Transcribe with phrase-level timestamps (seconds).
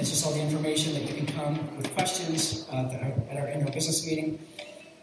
[0.00, 2.88] It's just all the information that you can come with questions uh,
[3.30, 4.38] at, our, annual business meeting.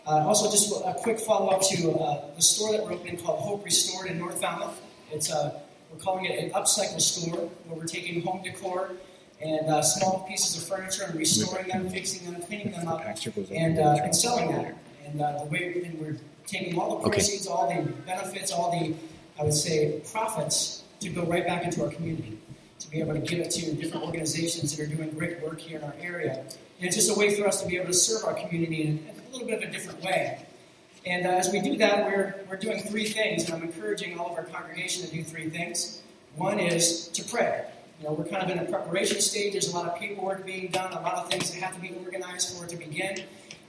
[0.08, 3.40] Uh, also, just a quick follow up to uh, the store that we're opening called
[3.42, 4.82] Hope Restored in North Falmouth.
[5.12, 5.60] It's uh,
[5.92, 8.94] we're calling it an upcycle store where we're taking home decor
[9.40, 13.06] and uh, small pieces of furniture and restoring them, fixing them, cleaning them up,
[13.52, 14.76] and, uh, and selling them.
[15.06, 16.18] And uh, the way and we're
[16.48, 17.56] taking all the proceeds, okay.
[17.56, 18.96] all the benefits, all the
[19.40, 22.40] I would say profits to go right back into our community,
[22.80, 25.80] to be able to give it to different organizations that are doing great work here
[25.80, 26.44] in our area.
[26.80, 29.10] And it's just a way for us to be able to serve our community in
[29.10, 30.46] a little bit of a different way.
[31.06, 34.32] And uh, as we do that, we're, we're doing three things, and I'm encouraging all
[34.32, 36.02] of our congregation to do three things.
[36.36, 37.66] One is to pray.
[38.00, 39.54] You know, we're kind of in a preparation stage.
[39.54, 41.94] There's a lot of paperwork being done, a lot of things that have to be
[42.04, 43.24] organized for it to begin.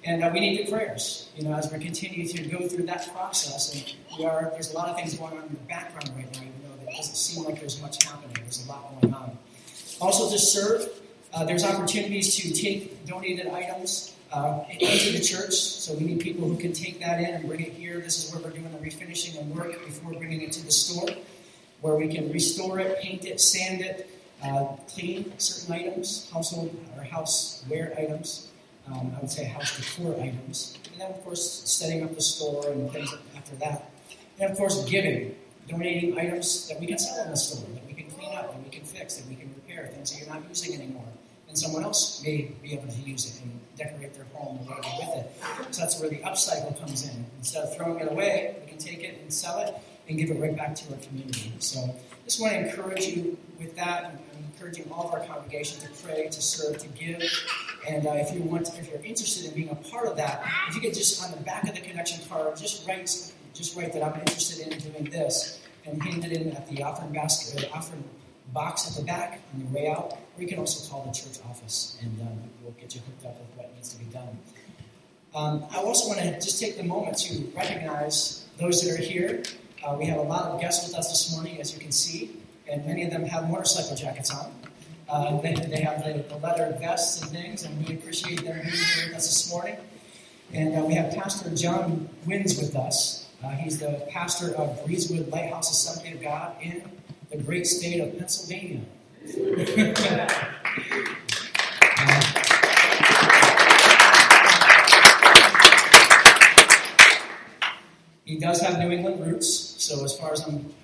[0.04, 3.12] And uh, we need your prayers, you know, as we continue to go through that
[3.14, 3.74] process.
[3.74, 6.42] And we are, there's a lot of things going on in the background right now,
[6.98, 8.36] doesn't seem like there's much happening.
[8.42, 9.38] There's a lot going on.
[10.00, 10.88] Also, to serve,
[11.32, 15.54] uh, there's opportunities to take donated items uh, into the church.
[15.54, 18.00] So we need people who can take that in and bring it here.
[18.00, 21.08] This is where we're doing the refinishing and work before bringing it to the store,
[21.80, 24.10] where we can restore it, paint it, sand it,
[24.42, 28.48] uh, clean certain items, household or houseware items.
[28.86, 30.78] Um, I would say house decor items.
[30.92, 33.90] And then, of course, setting up the store and things after that.
[34.40, 35.34] And, of course, giving,
[35.68, 38.62] donating items that we can sell in the store, that we can clean up, that
[38.62, 41.04] we can fix, that we can repair, things that you're not using anymore
[41.48, 44.94] and someone else may be able to use it and decorate their home or whatever
[44.98, 45.74] with it.
[45.74, 47.24] So that's where the upcycle comes in.
[47.38, 49.74] Instead of throwing it away, we can take it and sell it
[50.08, 51.52] and give it right back to our community.
[51.58, 54.04] So I just want to encourage you with that.
[54.04, 57.22] I'm encouraging all of our congregation to pray, to serve, to give.
[57.88, 60.44] And uh, if you want, to, if you're interested in being a part of that,
[60.68, 63.92] if you could just on the back of the connection card, just write, just write
[63.92, 67.66] that I'm interested in doing this, and hand it in at the offering basket, or
[67.66, 68.04] the offering
[68.52, 71.38] box at the back on your way out, or you can also call the church
[71.48, 74.38] office and um, we'll get you hooked up with what needs to be done.
[75.34, 79.42] Um, I also want to just take the moment to recognize those that are here.
[79.86, 82.36] Uh, we have a lot of guests with us this morning, as you can see,
[82.70, 84.50] and many of them have motorcycle jackets on.
[85.08, 88.66] Uh, they, they, have the, the, leather vests and things, and we appreciate them being
[88.66, 89.76] here with us this morning.
[90.52, 93.17] And uh, we have Pastor John Wins with us.
[93.42, 96.82] Uh, he's the pastor of Breezewood Lighthouse Assembly of God in
[97.30, 98.80] the great state of Pennsylvania.
[108.24, 109.48] he does have New England roots,
[109.78, 110.74] so as far as I'm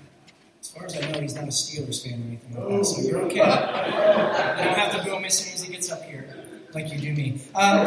[0.61, 3.03] as far as I know, he's not a Steelers fan or anything like that, so
[3.03, 3.35] you're okay.
[3.35, 6.33] you don't have to boo him as soon as he gets up here,
[6.73, 7.41] like you do me.
[7.55, 7.87] Um,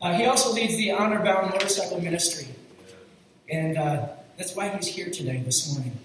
[0.00, 2.46] uh, he also leads the Honor Bound Motorcycle Ministry.
[3.50, 5.98] And uh, that's why he's here today, this morning.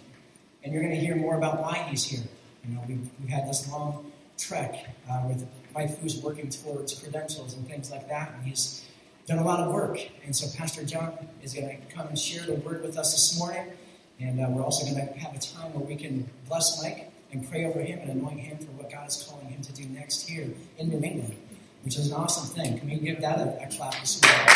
[0.64, 2.24] And you're going to hear more about why he's here.
[2.68, 5.46] You know, we've, we've had this long trek uh, with
[5.76, 8.86] Mike who's working towards credentials and things like that, and he's
[9.28, 10.00] done a lot of work.
[10.26, 13.38] And so Pastor John is going to come and share the word with us this
[13.40, 13.72] morning.
[14.20, 17.50] And uh, we're also going to have a time where we can bless Mike and
[17.50, 20.28] pray over him and anoint him for what God is calling him to do next
[20.28, 21.36] here in New England,
[21.84, 22.80] which is an awesome thing.
[22.80, 24.48] Can we give that a, a clap this morning?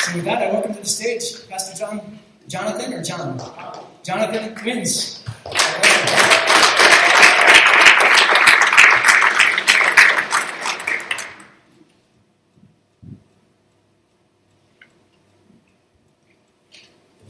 [0.00, 3.38] So with that, I welcome to the stage Pastor John, Jonathan or John?
[4.02, 5.22] Jonathan Wins.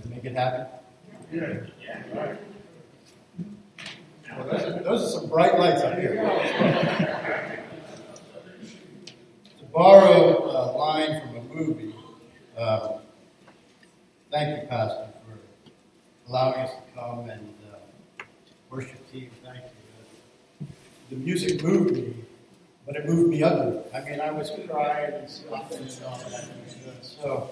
[0.08, 0.66] Make it happen.
[1.32, 2.36] Yeah.
[4.36, 6.14] Well, those, are, some bright lights up here.
[9.58, 11.94] to borrow a line from a movie,
[12.56, 12.98] uh,
[14.30, 15.38] thank you, Pastor, for
[16.28, 18.24] allowing us to come and uh,
[18.68, 19.30] worship team.
[19.42, 20.66] Thank you.
[21.08, 22.14] The music moved me,
[22.86, 23.80] but it moved me ugly.
[23.94, 26.44] I mean, I was crying and stopping and all that.
[27.02, 27.50] So,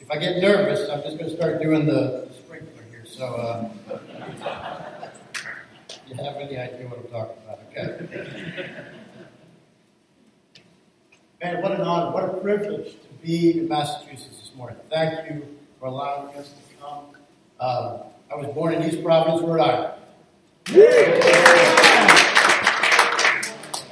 [0.00, 3.04] if I get nervous, I'm just going to start doing the sprinkler here.
[3.06, 4.93] So, uh,
[6.08, 7.58] you have any idea what I'm talking about?
[7.70, 8.70] Okay.
[11.42, 14.78] Man, what an honor, what a privilege to be in Massachusetts this morning.
[14.90, 15.46] Thank you
[15.78, 17.04] for allowing us to come.
[17.60, 19.94] Um, I was born in East Providence, Rhode Island.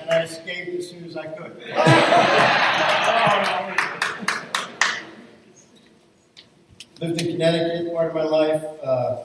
[0.01, 1.57] And I escaped as soon as I could.
[7.01, 8.63] Lived in Connecticut part of my life.
[8.83, 9.17] Uh,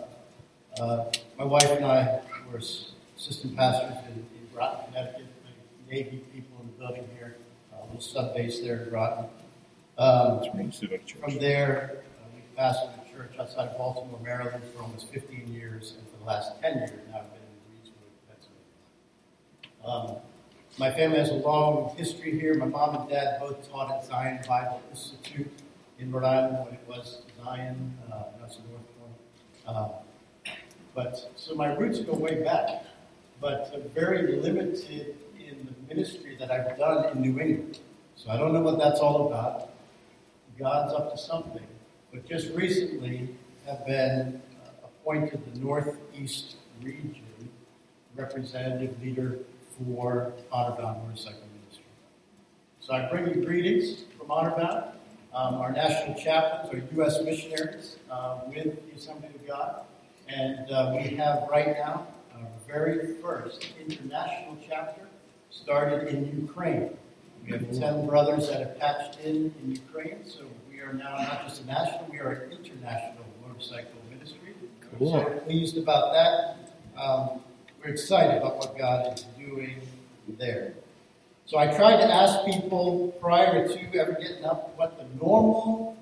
[0.81, 1.05] uh,
[1.37, 2.19] my wife and I
[2.51, 5.27] were assistant pastors in, in Groton, Connecticut.
[5.89, 7.37] Navy people in the building here
[7.71, 9.25] a little sub base there in Groton.
[9.97, 10.43] Um,
[11.21, 15.95] from there, uh, we pastored the church outside of Baltimore, Maryland for almost 15 years,
[15.97, 18.11] and for the last 10 years now I've been in Breezewood,
[19.79, 20.13] Pennsylvania.
[20.13, 20.21] Um,
[20.77, 22.53] my family has a long history here.
[22.53, 25.51] My mom and dad both taught at Zion Bible Institute
[25.97, 29.75] in Rhode Island when it was Zion, uh, now it's North Point.
[29.77, 29.89] Um,
[30.97, 32.83] but so my roots go way back,
[33.39, 37.77] but very limited in the ministry that I've done in New England.
[38.15, 39.69] So I don't know what that's all about.
[40.57, 41.67] God's up to something.
[42.11, 43.29] But just recently
[43.67, 47.21] have been uh, appointed the Northeast region
[48.15, 49.37] representative leader
[49.77, 51.85] for Honorbound Motorcycle Ministry.
[52.79, 54.93] So I bring you greetings from Honorbound,
[55.31, 57.21] um, our national chaplains, our U.S.
[57.23, 59.83] missionaries uh, with the Assembly of God.
[60.29, 65.01] And uh, we have right now our very first international chapter
[65.49, 66.97] started in Ukraine.
[67.45, 71.47] We have 10 brothers that have patched in in Ukraine, so we are now not
[71.47, 74.53] just a national, we are an international motorcycle ministry.
[74.97, 75.11] Cool.
[75.11, 77.01] So we're pleased about that.
[77.01, 77.39] Um,
[77.81, 79.79] we're excited about what God is doing
[80.37, 80.73] there.
[81.45, 85.97] So I tried to ask people prior to ever getting up what the normal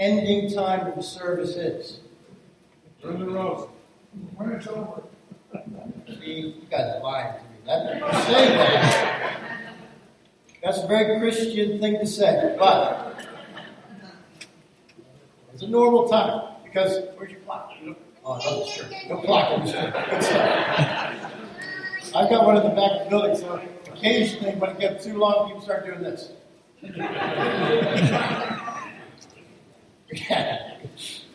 [0.00, 2.00] ending time of the service is.
[3.06, 5.02] When it's over.
[6.08, 7.56] See, you are lying to me.
[7.66, 9.76] That, say that.
[10.62, 13.24] That's a very Christian thing to say, but
[15.52, 17.70] it's a normal time because where's your clock?
[18.24, 18.86] Oh, no, sure.
[19.08, 19.84] No clock in the Good.
[19.84, 21.14] Uh,
[22.16, 23.62] I've got one in the back of the building, so
[23.92, 26.32] occasionally when it gets too long, people start doing this.
[30.12, 30.78] Yeah.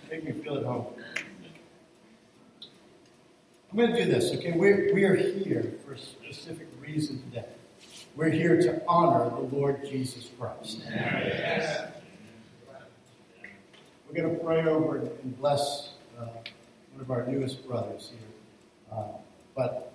[0.09, 0.87] Make me feel at home.
[3.71, 4.51] I'm going to do this, okay?
[4.51, 7.45] We're, we are here for a specific reason today.
[8.17, 10.81] We're here to honor the Lord Jesus Christ.
[10.89, 11.89] Yes.
[14.05, 16.25] We're going to pray over and bless uh,
[16.91, 18.97] one of our newest brothers here.
[18.97, 19.03] Uh,
[19.55, 19.93] but,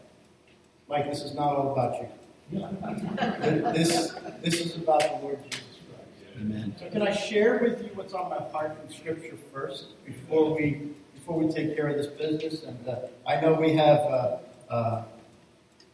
[0.89, 2.59] Mike, this is not all about you.
[3.75, 6.41] this, this is about the Lord Jesus Christ.
[6.41, 6.75] Amen.
[6.79, 10.95] So, can I share with you what's on my heart from Scripture first before we
[11.27, 12.63] before we take care of this business?
[12.63, 14.39] And uh, I know we have uh,
[14.71, 15.05] uh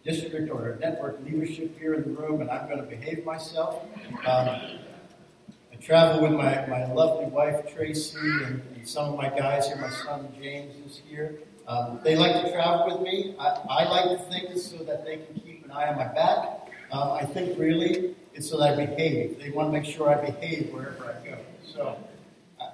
[0.04, 3.82] district or network leadership here in the room, and I'm going to behave myself.
[4.26, 4.48] Um,
[5.72, 9.76] I travel with my, my lovely wife, Tracy, and, and, some of my guys here.
[9.76, 11.38] My son, James, is here.
[11.68, 13.36] Um, they like to travel with me.
[13.38, 16.68] I, I, like to think so that they can keep an eye on my back.
[16.90, 19.38] Um, I think really it's so that I behave.
[19.38, 21.38] They want to make sure I behave wherever I go.
[21.64, 21.96] So
[22.60, 22.66] I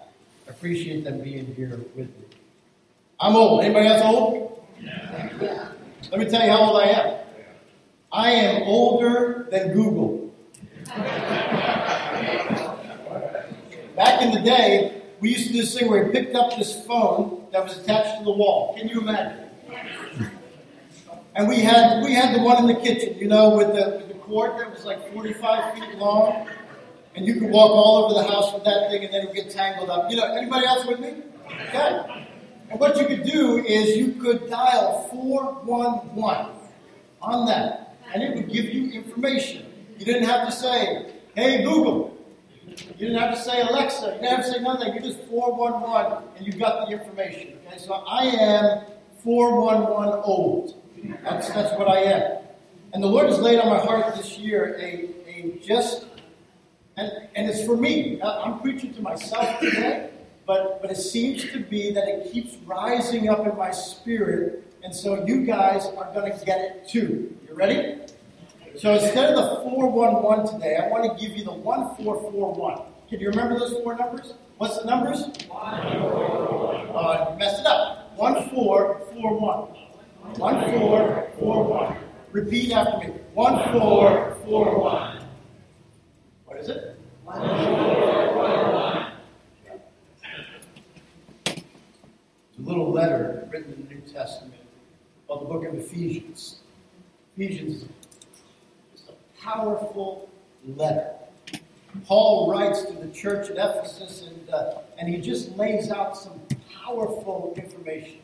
[0.48, 2.27] appreciate them being here with me.
[3.20, 3.64] I'm old.
[3.64, 4.64] Anybody else old?
[4.80, 5.72] Yeah.
[6.10, 7.18] Let me tell you how old I am.
[8.12, 10.32] I am older than Google.
[13.96, 16.86] Back in the day, we used to do this thing where we picked up this
[16.86, 18.76] phone that was attached to the wall.
[18.78, 19.50] Can you imagine?
[21.34, 24.08] And we had we had the one in the kitchen, you know, with the, with
[24.08, 26.48] the cord that was like 45 feet long,
[27.16, 29.36] and you could walk all over the house with that thing, and then it would
[29.36, 30.08] get tangled up.
[30.10, 31.22] You know, anybody else with me?
[31.68, 32.27] Okay.
[32.70, 36.54] And what you could do is you could dial 411
[37.22, 39.64] on that, and it would give you information.
[39.98, 42.16] You didn't have to say, hey, Google.
[42.66, 44.06] You didn't have to say Alexa.
[44.06, 44.94] You didn't have to say nothing.
[44.94, 47.58] You just 411 and you got the information.
[47.66, 48.84] Okay, so I am
[49.24, 50.80] 411 old.
[51.24, 52.42] That's, that's what I am.
[52.92, 56.06] And the Lord has laid on my heart this year a, a just,
[56.96, 58.20] and, and it's for me.
[58.22, 60.10] I'm preaching to myself today
[60.48, 64.94] but, but it seems to be that it keeps rising up in my spirit, and
[64.94, 67.36] so you guys are going to get it too.
[67.46, 67.98] You ready?
[68.78, 72.80] So instead of the 411 today, I want to give you the 1441.
[73.10, 74.32] Can you remember those four numbers?
[74.56, 75.28] What's the numbers?
[75.52, 78.16] Uh, messed it up.
[78.16, 79.68] 1441.
[80.38, 81.96] 1441.
[82.32, 83.12] Repeat after me.
[83.34, 85.24] 1441.
[86.46, 86.98] What is it?
[87.24, 88.07] 1441.
[92.68, 94.52] Little letter written in the New Testament
[95.26, 96.56] called the book of Ephesians.
[97.34, 97.84] Ephesians
[98.94, 100.28] is a powerful
[100.76, 101.12] letter.
[102.04, 106.38] Paul writes to the church at Ephesus, and, uh, and he just lays out some
[106.84, 108.18] powerful information.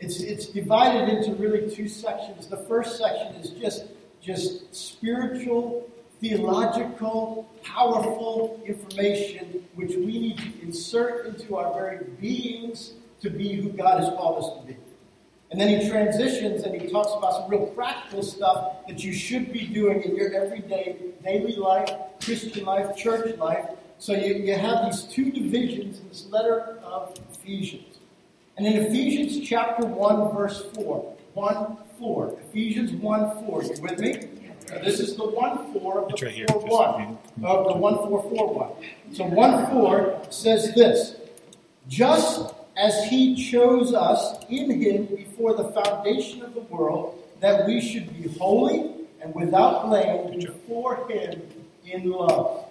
[0.00, 2.46] It's, it's divided into really two sections.
[2.46, 3.84] The first section is just,
[4.22, 5.86] just spiritual,
[6.22, 13.70] theological, powerful information which we need to insert into our very beings to be who
[13.70, 14.76] God has called us to be.
[15.50, 19.52] And then he transitions and he talks about some real practical stuff that you should
[19.52, 21.90] be doing in your everyday, daily life,
[22.22, 23.66] Christian life, church life,
[23.98, 27.98] So you, you have these two divisions in this letter of Ephesians.
[28.56, 34.28] And in Ephesians chapter 1, verse 4, 1 4, Ephesians 1 4, you with me?
[34.66, 36.46] So this is the 1 4 of It's the right here.
[36.48, 39.14] 4 Just- 1 of the 1 4 4 1.
[39.14, 41.16] So 1 4 says this
[41.86, 47.80] Just as he chose us in him before the foundation of the world, that we
[47.80, 48.90] should be holy
[49.20, 51.42] and without blame before him
[51.86, 52.66] in love.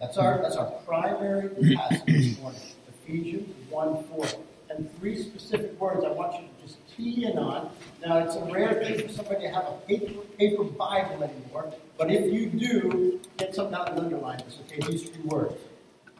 [0.00, 2.60] That's our that's our primary passage this morning.
[2.88, 4.26] Ephesians 1 4.
[4.70, 7.70] And three specific words I want you to just key in on.
[8.04, 12.10] Now it's a rare thing for somebody to have a paper paper Bible anymore, but
[12.10, 14.80] if you do, get something out and underline this, okay?
[14.90, 15.54] These three words.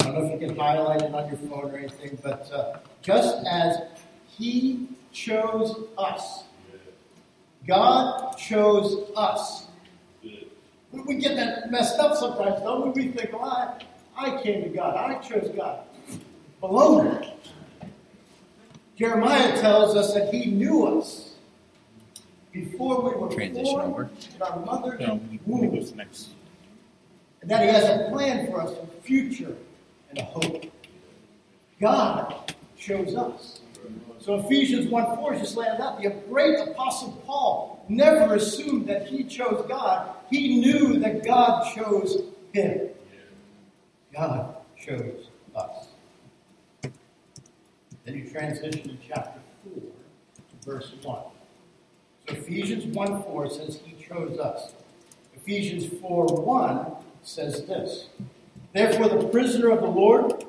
[0.03, 2.79] I don't know if you can highlight it on your phone or anything, but uh,
[3.03, 3.79] just as
[4.27, 6.45] He chose us,
[7.67, 9.67] God chose us.
[10.23, 10.49] We-
[11.07, 13.05] We get that messed up sometimes, don't we?
[13.07, 13.79] We think, well, I,
[14.17, 15.81] I came to God, I chose God.
[16.63, 17.33] Baloney.
[18.97, 21.35] Jeremiah tells us that He knew us
[22.53, 24.11] before we were Transition born over.
[24.37, 25.65] in our mother's No, womb.
[25.65, 26.29] it goes next.
[27.41, 29.57] And that He has a plan for us, a future
[30.17, 30.65] and hope.
[31.81, 33.61] God chose us.
[34.21, 36.01] So Ephesians 1 4 is just laying out.
[36.01, 40.15] The great apostle Paul never assumed that he chose God.
[40.31, 42.89] He knew that God chose him.
[44.15, 45.89] God chose us.
[48.05, 49.83] Then you transition to chapter 4,
[50.65, 51.23] verse 1.
[52.29, 54.73] So Ephesians 1 4 says he chose us.
[55.35, 56.87] Ephesians 4 1
[57.23, 58.07] says this
[58.73, 60.45] Therefore, the prisoner of the Lord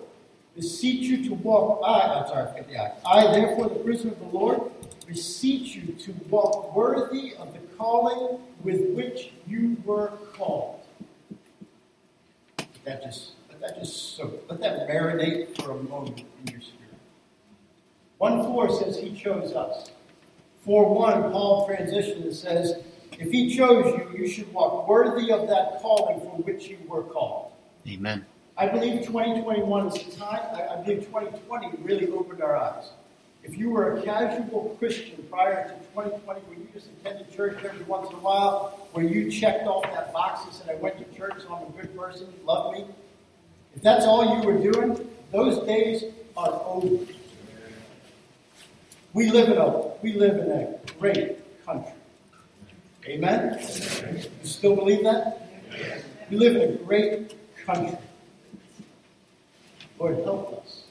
[0.56, 1.82] beseech you to walk.
[1.86, 3.20] I, I'm sorry, I forget the I.
[3.30, 4.72] I, therefore, the prisoner of the Lord,
[5.08, 10.80] beseech you to walk worthy of the calling with which you were called.
[12.86, 14.46] That just let that just soak.
[14.50, 16.80] Let that marinate for a moment in your spirit.
[18.18, 19.92] One four says he chose us.
[20.64, 22.84] Four one, Paul transitions and says,
[23.20, 27.04] if he chose you, you should walk worthy of that calling for which you were
[27.04, 27.53] called.
[27.88, 28.26] Amen.
[28.58, 32.92] I believe 2021 is the time, I, I believe 2020 really opened our eyes.
[33.44, 37.84] If you were a casual Christian prior to 2020, where you just attended church every
[37.84, 41.18] once in a while, where you checked off that box and said, I went to
[41.18, 42.86] church, so I'm a good person, love me.
[43.76, 46.06] If that's all you were doing, those days
[46.38, 47.06] are over.
[49.14, 51.92] We live in a, we live in a great country.
[53.08, 53.60] Amen?
[54.42, 55.50] You still believe that?
[56.30, 57.98] We live in a great country.
[60.00, 60.84] Lord, help us.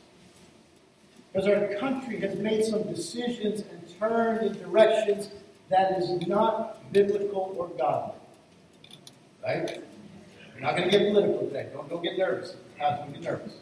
[1.33, 5.31] Because our country has made some decisions and turned in directions
[5.71, 8.15] that is not biblical or godly.
[9.43, 9.83] Right?
[10.55, 11.69] We're not going to get political today.
[11.73, 12.55] Don't, don't get nervous.
[12.79, 13.55] Don't get nervous.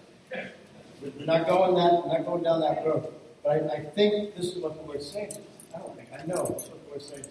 [1.00, 2.08] We're not going that.
[2.08, 3.06] Not going down that road.
[3.42, 5.32] But I, I think this is what the Lord's saying.
[5.74, 6.42] I don't think I know.
[6.42, 7.24] What the Lord's saying.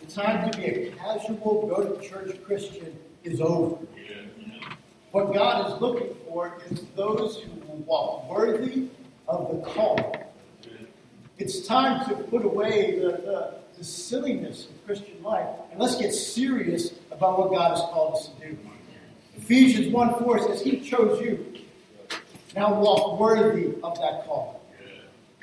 [0.00, 3.76] The time to be a casual, go to church Christian is over.
[5.16, 8.88] What God is looking for is those who will walk worthy
[9.26, 10.14] of the call.
[11.38, 16.12] It's time to put away the, the, the silliness of Christian life and let's get
[16.12, 18.58] serious about what God has called us to do.
[19.38, 21.62] Ephesians 1 4 says, He chose you.
[22.54, 24.60] Now walk worthy of that call.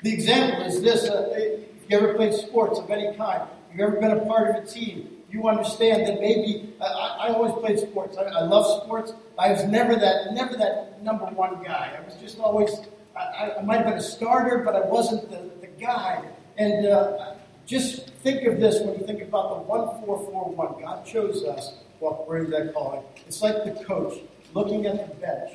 [0.04, 3.88] The example is this uh, if you ever played sports of any kind, if you've
[3.88, 7.80] ever been a part of a team, you understand that maybe I, I always played
[7.80, 8.16] sports.
[8.16, 9.14] I, I love sports.
[9.36, 11.98] I was never that never that number one guy.
[11.98, 12.70] I was just always
[13.16, 16.22] I, I might have been a starter, but I wasn't the, the guy.
[16.56, 17.34] And uh,
[17.66, 20.80] just think of this when you think about the one four four one.
[20.80, 21.74] God chose us.
[21.98, 23.02] Walk where that calling.
[23.26, 24.20] It's like the coach
[24.52, 25.50] looking at the bench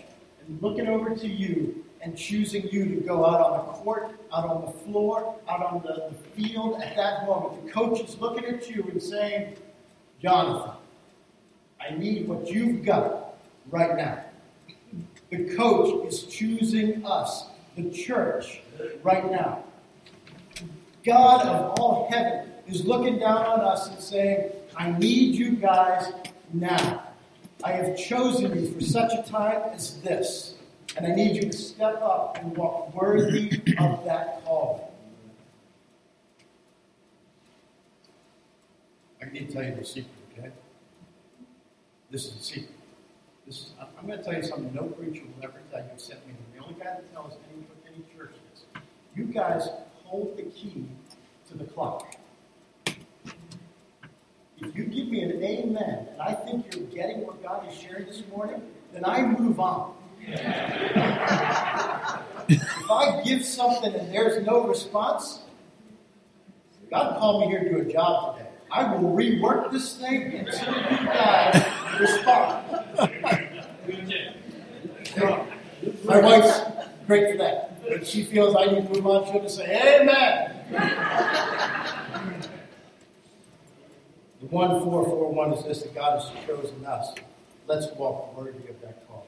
[0.46, 4.46] and looking over to you and choosing you to go out on the court, out
[4.46, 7.66] on the floor, out on the, the field at that moment.
[7.66, 9.56] The coach is looking at you and saying,
[10.22, 10.72] Jonathan,
[11.80, 13.36] I need what you've got
[13.70, 14.24] right now.
[15.30, 17.46] The coach is choosing us,
[17.78, 18.62] the church,
[19.04, 19.64] right now.
[21.06, 26.12] God of all heaven is looking down on us and saying, I need you guys
[26.52, 27.04] now.
[27.64, 30.56] I have chosen you for such a time as this.
[30.98, 34.89] And I need you to step up and walk worthy of that call.
[39.32, 40.50] Need to tell you the secret, okay?
[42.10, 42.76] This is a secret.
[43.46, 46.26] This is, I'm, going to tell you something no preacher will ever tell you except
[46.28, 46.34] me.
[46.56, 48.34] The only guy that tells any, any church.
[49.16, 49.70] You guys
[50.04, 50.86] hold the key
[51.50, 52.16] to the clock.
[54.62, 58.06] If you give me an amen, and I think you're getting what God is sharing
[58.06, 58.62] this morning,
[58.94, 59.94] then I move on.
[62.48, 65.40] if I give something and there's no response,
[66.90, 68.39] God called me here to do a job today.
[68.72, 71.66] I will rework this thing until you guys
[72.00, 72.66] respond.
[76.06, 76.62] My wife's
[77.08, 77.80] great for that.
[77.82, 80.56] When she feels I need to move on, she'll just say, Amen.
[84.40, 87.16] the 1441 is this that God has chosen us.
[87.66, 89.28] Let's walk worthy of that call.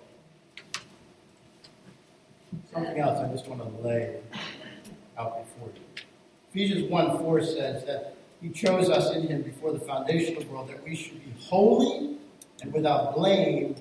[2.71, 4.19] Something else I just want to lay
[5.17, 5.81] out before you.
[6.51, 10.49] Ephesians 1 4 says that He chose us in Him before the foundation of the
[10.49, 12.17] world that we should be holy
[12.61, 13.75] and without blame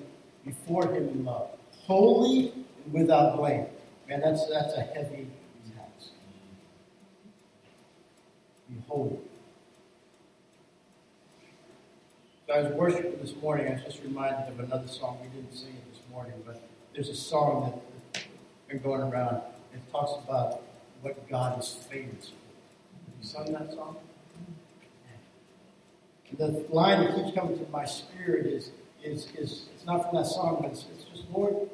[0.45, 1.49] before Him in love.
[1.85, 2.53] Holy
[2.85, 3.65] and without blame.
[4.07, 5.27] Man, that's, that's a heavy
[5.75, 6.11] task.
[8.69, 9.17] Be holy.
[12.45, 13.67] So I was worshiping this morning.
[13.67, 15.17] I was just reminded of another song.
[15.23, 16.61] We didn't sing this morning, but
[16.93, 17.81] there's a song
[18.13, 18.25] that's
[18.67, 19.41] been going around.
[19.73, 20.61] It talks about
[21.01, 22.35] what God is famous for.
[22.35, 23.95] Have you sung that song?
[26.37, 28.71] The line that keeps coming to my spirit is,
[29.03, 31.69] is, is it's not from that song, but it's, it's just, Lord,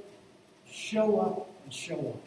[0.70, 2.20] show up and show off.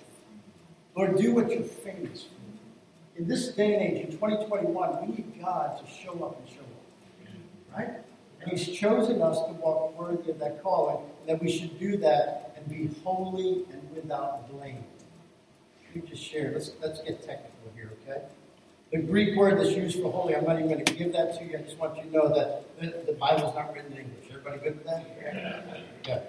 [0.96, 3.20] Lord, do what you're famous for.
[3.20, 6.60] In this day and age, in 2021, we need God to show up and show
[6.60, 7.76] off.
[7.76, 7.90] Right?
[8.40, 11.96] And He's chosen us to walk worthy of that calling, and that we should do
[11.98, 14.84] that and be holy and without blame.
[15.94, 16.52] We just share.
[16.52, 18.22] Let's let's get technical here, okay?
[18.92, 21.44] The Greek word that's used for holy, I'm not even going to give that to
[21.44, 21.56] you.
[21.56, 24.24] I just want you to know that the, the Bible's not written in English.
[24.30, 25.06] Everybody good with that?
[26.06, 26.20] Yeah.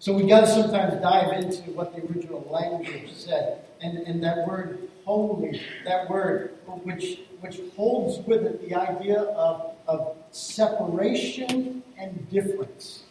[0.00, 4.48] So we got to sometimes dive into what the original language said, and and that
[4.48, 12.30] word holy, that word which which holds with it the idea of of separation and
[12.30, 13.02] difference.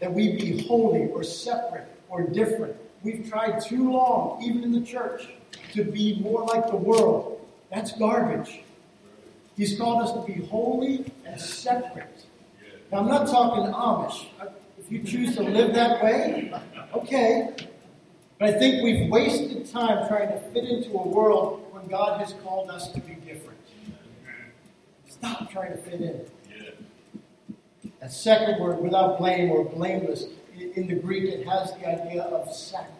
[0.00, 2.76] That we be holy or separate or different.
[3.02, 5.28] We've tried too long, even in the church,
[5.74, 7.35] to be more like the world.
[7.70, 8.60] That's garbage.
[9.56, 12.26] He's called us to be holy and separate.
[12.92, 14.26] Now, I'm not talking Amish.
[14.78, 16.52] If you choose to live that way,
[16.94, 17.54] okay.
[18.38, 22.34] But I think we've wasted time trying to fit into a world when God has
[22.44, 23.58] called us to be different.
[25.08, 26.26] Stop trying to fit in.
[28.00, 32.54] That second word, without blame or blameless, in the Greek, it has the idea of
[32.54, 32.95] sacrifice.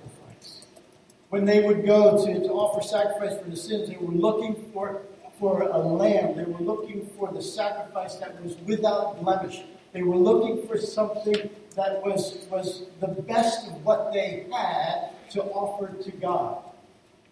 [1.29, 5.03] When they would go to, to offer sacrifice for the sins, they were looking for,
[5.39, 6.37] for a lamb.
[6.37, 9.63] They were looking for the sacrifice that was without blemish.
[9.93, 15.43] They were looking for something that was, was the best of what they had to
[15.45, 16.63] offer to God.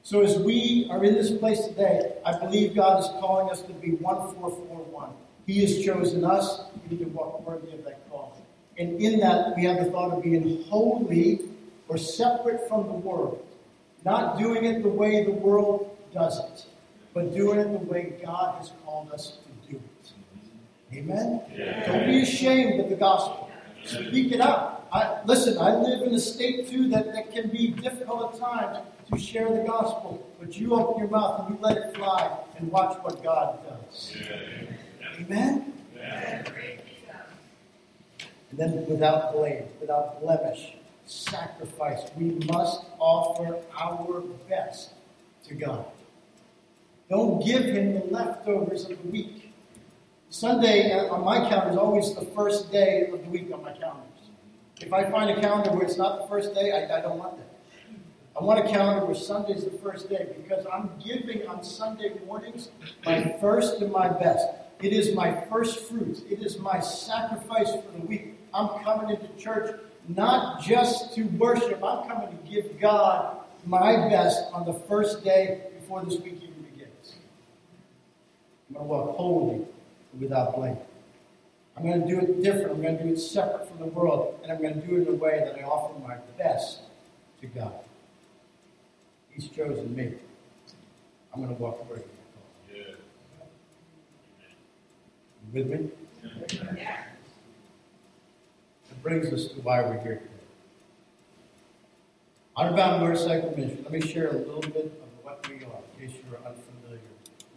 [0.02, 3.72] So as we are in this place today, I believe God is calling us to
[3.72, 5.10] be 1441.
[5.46, 6.64] He has chosen us.
[6.90, 8.36] We need to walk worthy of that call.
[8.76, 11.40] And in that, we have the thought of being holy
[11.88, 13.46] or separate from the world.
[14.04, 16.66] Not doing it the way the world does it,
[17.14, 20.12] but doing it the way God has called us to do it.
[20.96, 21.42] Amen?
[21.56, 21.86] Yeah.
[21.86, 23.50] Don't be ashamed of the gospel.
[23.84, 24.86] Speak it out.
[24.92, 28.78] I, listen, I live in a state too that, that can be difficult at times
[29.10, 32.70] to share the gospel, but you open your mouth and you let it fly and
[32.70, 34.16] watch what God does.
[34.16, 35.20] Yeah.
[35.20, 35.72] Amen?
[35.96, 36.42] Yeah.
[38.50, 40.74] And then without blame, without blemish,
[41.06, 42.02] sacrifice.
[42.16, 44.90] We must offer our best
[45.48, 45.84] to God.
[47.10, 49.52] Don't give Him the leftovers of the week.
[50.30, 53.72] Sunday uh, on my calendar is always the first day of the week on my
[53.72, 54.08] calendars.
[54.80, 57.36] If I find a calendar where it's not the first day, I, I don't want
[57.36, 57.54] that.
[58.38, 62.70] I want a calendar where Sunday's the first day because I'm giving on Sunday mornings
[63.04, 64.48] my first and my best.
[64.82, 66.22] It is my first fruits.
[66.28, 68.34] It is my sacrifice for the week.
[68.52, 74.52] I'm coming into church not just to worship, I'm coming to give God my best
[74.52, 77.14] on the first day before this week even begins.
[78.68, 79.66] I'm going to walk holy
[80.18, 80.76] without blame.
[81.76, 82.72] I'm going to do it different.
[82.72, 85.08] I'm going to do it separate from the world, and I'm going to do it
[85.08, 86.80] in a way that I offer my best
[87.40, 87.72] to God.
[89.30, 90.14] He's chosen me.
[91.32, 92.02] I'm going to walk away.
[95.52, 95.88] with me?
[96.76, 97.04] Yeah.
[99.04, 100.30] Brings us to why we're here today.
[102.56, 103.82] Honor-bound motorcycle ministry.
[103.82, 107.02] Let me share a little bit of what we are, in case you're unfamiliar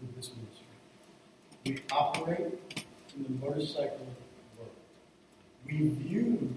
[0.01, 0.67] with this ministry.
[1.65, 2.83] We operate
[3.15, 4.07] in the motorcycle
[4.57, 4.71] world.
[5.65, 6.53] We view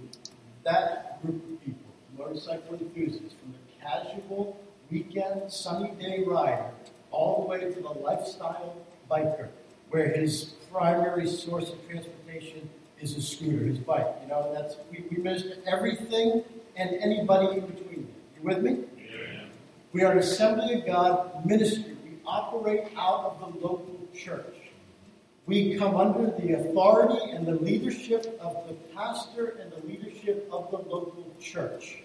[0.65, 6.73] that group of people, motorcycle enthusiasts, from the casual weekend sunny day rider
[7.13, 8.75] all the way to the lifestyle
[9.09, 9.51] biker
[9.91, 12.69] where his primary source of transportation
[13.01, 14.07] is his scooter, his bike.
[14.23, 16.45] You know, that's we, we minister everything
[16.77, 18.09] and anybody in between.
[18.37, 18.85] You with me?
[19.93, 21.97] We are an Assembly of God ministry.
[22.05, 24.55] We operate out of the local church.
[25.47, 30.71] We come under the authority and the leadership of the pastor and the leadership of
[30.71, 31.99] the local church.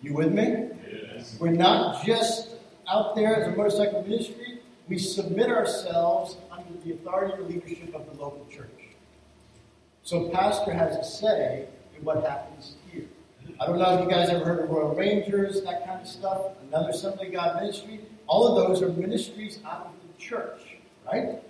[0.00, 0.68] You with me?
[0.92, 1.36] Yes.
[1.40, 2.50] We're not just
[2.88, 4.60] out there as a motorcycle ministry.
[4.88, 8.73] We submit ourselves under the authority and leadership of the local church.
[10.04, 13.06] So, pastor has a say in what happens here.
[13.58, 16.42] I don't know if you guys ever heard of Royal Rangers, that kind of stuff.
[16.68, 18.00] Another Assembly God ministry.
[18.26, 20.76] All of those are ministries out of the church,
[21.10, 21.42] right?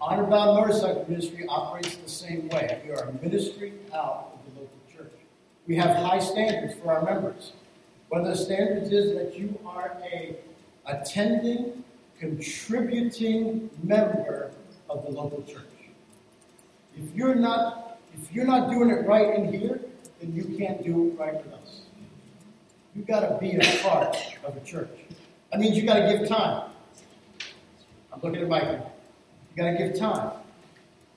[0.00, 2.80] Honor Bound Motorcycle Ministry operates the same way.
[2.84, 5.12] We are a ministry out of the local church.
[5.66, 7.52] We have high standards for our members.
[8.10, 10.36] One of the standards is that you are a
[10.86, 11.82] attending,
[12.20, 14.52] contributing member
[14.88, 15.64] of the local church.
[16.96, 17.87] If you're not,
[18.22, 19.80] if you're not doing it right in here,
[20.20, 21.82] then you can't do it right with us.
[22.94, 24.90] You've got to be a part of a church.
[25.50, 26.70] That means you've got to give time.
[28.12, 28.64] I'm looking at Mike.
[28.64, 30.32] You've got to give time.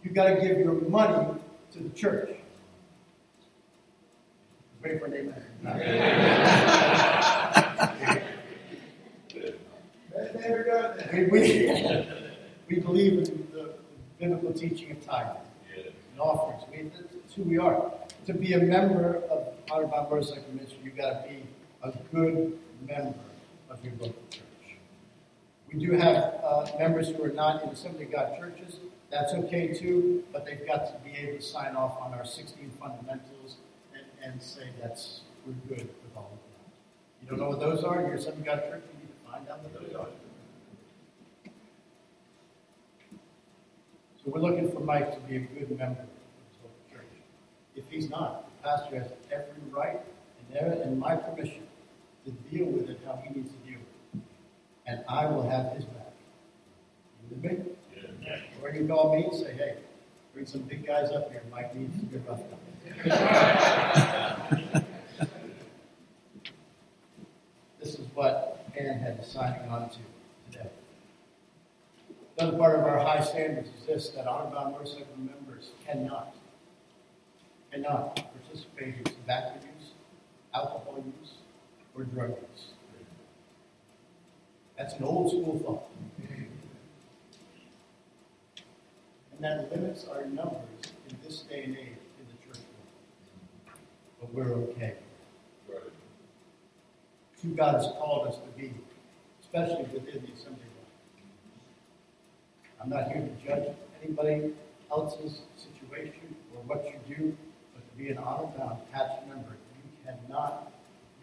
[0.03, 1.39] You've got to give your money
[1.73, 2.29] to the church.
[4.83, 5.45] Wait for an amen.
[10.13, 11.13] That never got that.
[11.13, 12.07] We, we,
[12.67, 13.73] we believe in the
[14.19, 15.41] biblical teaching of tithing
[16.21, 16.63] offerings.
[16.71, 17.91] We, that's who we are.
[18.27, 21.43] To be a member of Honor Bound Motorcycle Ministry, you've got to be
[21.84, 22.57] a good
[22.88, 23.13] member
[23.69, 24.41] of your local church.
[25.71, 28.75] We do have uh, members who are not in Assembly of God churches.
[29.10, 32.71] That's okay too, but they've got to be able to sign off on our 16
[32.79, 33.57] fundamentals
[33.93, 37.23] and, and say that's we're good with all of that.
[37.23, 38.01] You don't know what those are?
[38.01, 38.84] You're Assembly of God church.
[38.93, 40.07] You need to find out what those are.
[44.23, 47.10] So we're looking for Mike to be a good member of this local church.
[47.75, 50.01] If he's not, the pastor has every right
[50.49, 51.63] and, every, and my permission
[52.25, 54.21] to deal with it how he needs to deal with it.
[54.88, 56.13] And I will have his back.
[57.29, 57.65] You with me?
[58.21, 58.38] Yeah.
[58.62, 59.77] Or you call me and say, hey,
[60.34, 61.43] bring some big guys up here.
[61.51, 62.60] Mike needs to get roughed up.
[67.79, 69.97] this is what Ann had to signing on to
[70.51, 70.69] today.
[72.38, 76.36] Another part of our high standards is this that bound motorcycle members cannot,
[77.71, 79.91] cannot participate in tobacco use,
[80.53, 81.31] alcohol use,
[81.95, 82.67] or drug use.
[84.77, 85.88] That's an old school thought.
[89.31, 91.88] And that limits our numbers in this day and age
[92.19, 93.79] in the church world.
[94.19, 94.95] But we're okay.
[97.41, 98.71] Who God has called us to be,
[99.41, 100.91] especially within the assembly line.
[102.79, 104.53] I'm not here to judge anybody
[104.91, 107.38] else's situation or what you do,
[108.01, 110.71] be an honor bound patch member, you cannot,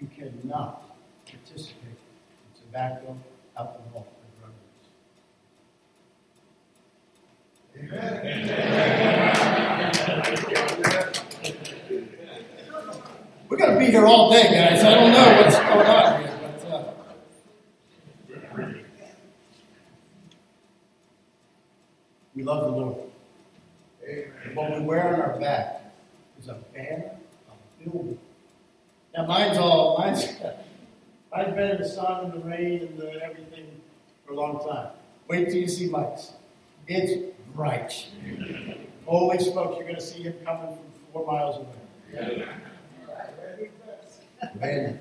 [0.01, 3.17] you cannot participate in tobacco,
[3.57, 4.53] alcohol, and drug
[7.75, 7.91] use.
[13.49, 14.85] We're going to be here all day, guys.
[14.85, 16.85] I don't know what's going on here, but uh,
[22.37, 22.99] we love the Lord.
[24.07, 25.78] And what we wear on our back
[26.39, 27.11] is a banner,
[27.49, 28.19] a building.
[29.17, 30.25] Now, mine's all mine's.
[31.33, 33.67] I've been in the sun and the rain and the everything
[34.25, 34.93] for a long time.
[35.29, 36.33] Wait till you see Mike's.
[36.87, 38.07] It's bright.
[39.05, 42.47] Holy smokes, you're going to see him coming from four miles away.
[44.55, 45.01] Amen.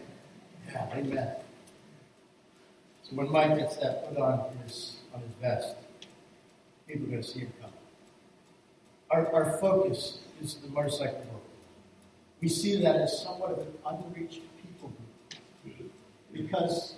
[0.69, 1.35] Yeah, amen.
[3.03, 5.75] So when Mike gets that put on his on his vest,
[6.87, 7.73] people are going to see him coming.
[9.11, 11.41] Our, our focus is the motorcycle world.
[12.41, 14.91] We see that as somewhat of an unreached people
[15.63, 15.91] group
[16.31, 16.95] because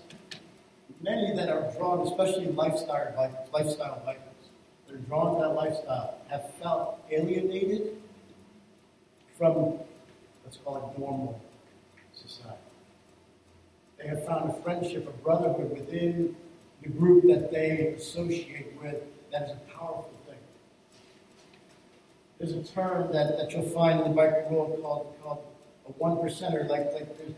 [1.01, 4.49] many that are drawn, especially lifestyle lifestyle bikers,
[4.87, 7.95] that are drawn to that lifestyle, have felt alienated
[9.37, 9.79] from
[10.43, 11.41] let's call it normal
[12.13, 12.57] society.
[13.97, 16.35] They have found a friendship, a brotherhood within
[16.81, 18.95] the group that they associate with
[19.31, 20.18] that is a powerful.
[22.39, 25.43] There's a term that, that you'll find in the biker world called, called
[25.85, 27.35] a one percenter, like, like they're,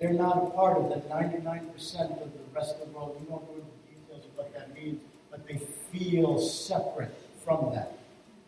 [0.00, 3.16] they're not a part of the 99% of the rest of the world.
[3.20, 5.58] We won't go into details of what that means, but they
[5.92, 7.96] feel separate from that.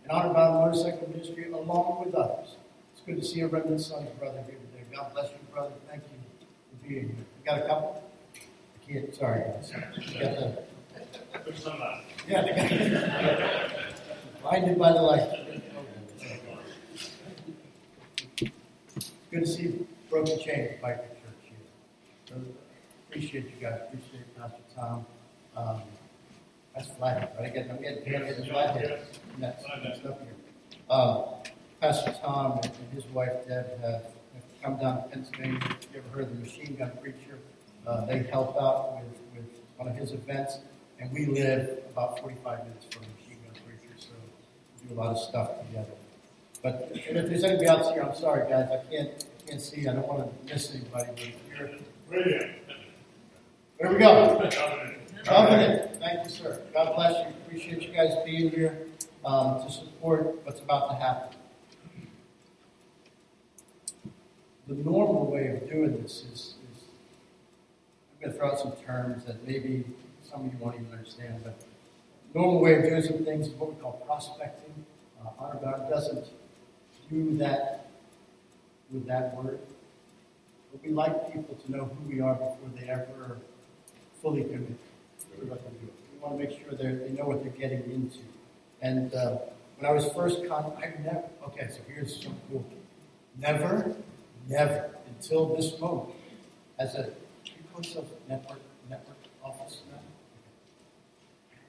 [0.02, 2.56] And Honor Bound Motorcycle Ministry, along with others.
[2.92, 4.84] It's good to see a Remnant Sons brother here today.
[4.92, 5.70] God bless you, brother.
[5.88, 6.18] Thank you
[6.70, 7.14] for being here.
[7.14, 8.02] You got a couple?
[8.34, 10.58] I can't, sorry, got the,
[12.28, 13.68] yeah.
[14.42, 15.61] Blinded by the light.
[19.32, 21.54] Good to see Broken Chains Biker Church.
[22.28, 22.34] So,
[23.08, 23.80] appreciate you guys.
[23.88, 25.06] Appreciate Pastor Tom.
[25.56, 25.80] Um,
[26.74, 27.46] that's flathead, right?
[27.46, 29.00] I get, I'm getting, I'm getting flathead.
[29.38, 30.34] That's, that's up here.
[30.90, 31.24] Um,
[31.80, 35.60] Pastor Tom and and his wife Deb have, have come down to Pennsylvania.
[35.94, 37.38] You ever heard of the Machine Gun Preacher?
[37.86, 40.58] Uh, they help out with, with one of his events,
[41.00, 44.10] and we live about 45 minutes from the Machine Gun Preacher, so
[44.82, 46.01] we do a lot of stuff together.
[46.62, 49.88] But and if there's anybody else here, I'm sorry, guys, I can't, can't see.
[49.88, 51.34] I don't want to miss anybody.
[51.58, 51.70] You're,
[52.08, 52.52] Brilliant.
[53.80, 54.48] there we go.
[55.24, 55.98] Covenant.
[55.98, 56.62] Thank you, sir.
[56.72, 57.34] God bless you.
[57.46, 58.86] Appreciate you guys being here
[59.24, 61.36] um, to support what's about to happen.
[64.68, 66.54] The normal way of doing this is, is
[68.14, 69.84] I'm going to throw out some terms that maybe
[70.22, 71.56] some of you won't even understand, but
[72.34, 74.72] normal way of doing some things is what we call prospecting.
[75.20, 76.26] Uh, Honor Bound doesn't
[77.12, 77.90] do that
[78.90, 79.60] with that word.
[80.72, 83.38] But we like people to know who we are before they ever
[84.22, 84.78] fully commit.
[85.38, 88.18] We want to make sure they know what they're getting into.
[88.80, 89.38] And uh,
[89.76, 91.24] when I was first con, I never.
[91.48, 92.64] Okay, so here's some cool.
[93.38, 93.94] Never,
[94.48, 96.14] never until this moment,
[96.78, 97.10] as a
[97.44, 97.52] you
[98.28, 99.98] network network office now.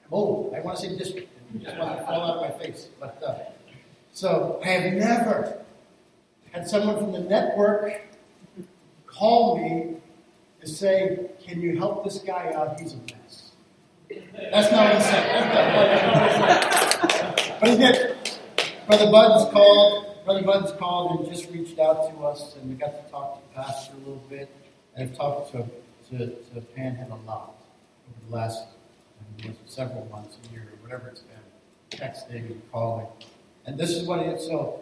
[0.06, 0.54] I'm old.
[0.54, 1.30] I want to say district.
[1.54, 2.88] it just want to fall out of my face.
[3.00, 3.38] But uh,
[4.14, 5.58] so I have never
[6.52, 8.00] had someone from the network
[9.06, 9.96] call me
[10.60, 12.80] to say, "Can you help this guy out?
[12.80, 13.50] He's a mess."
[14.50, 15.50] That's not what he said.
[17.60, 18.16] but he did.
[18.86, 20.24] Brother Buttons called.
[20.24, 23.40] Brother Buttons called and just reached out to us, and we got to talk to
[23.48, 24.48] the pastor a little bit,
[24.94, 25.66] and I've talked to
[26.10, 27.54] to, to Panhead a lot
[28.08, 28.64] over the last
[29.66, 33.06] several months, a year, or whatever it's been, texting and calling.
[33.66, 34.46] And this is what it is.
[34.46, 34.80] So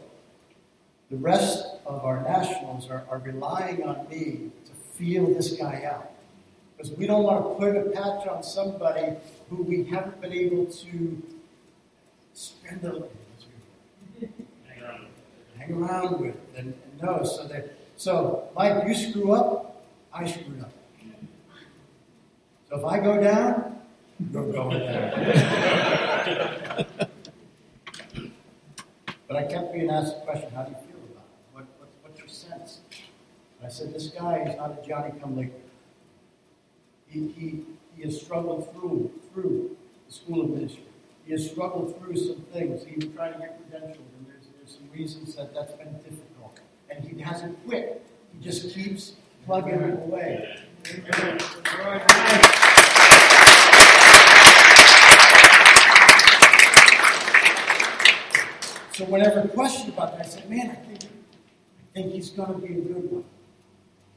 [1.11, 6.11] the rest of our nationals are, are relying on me to feel this guy out.
[6.77, 9.17] Because we don't want to put a patch on somebody
[9.51, 11.23] who we haven't been able to
[12.35, 13.03] spend a
[15.59, 17.25] hang around with and, and know.
[17.25, 20.73] So that so Mike, you screw up, I screwed up.
[22.69, 23.81] So if I go down,
[24.33, 25.47] you're going down.
[29.33, 31.55] but I kept being asked the question, how do you feel about it?
[31.55, 32.81] What, what, what's your sense?
[33.59, 35.59] And I said, this guy is not a Johnny come lately.
[37.09, 37.65] He, he,
[37.97, 39.75] he has struggled through through
[40.07, 40.85] the school of ministry.
[41.25, 42.85] He has struggled through some things.
[42.85, 46.61] He was trying to get credentialed, and there's, there's some reasons that that's been difficult.
[46.91, 48.05] And he hasn't quit.
[48.35, 49.13] He just keeps
[49.47, 50.59] plugging away.
[59.03, 62.59] So whenever questioned about that, I said, man, I think, I think he's going to
[62.65, 63.25] be a good one.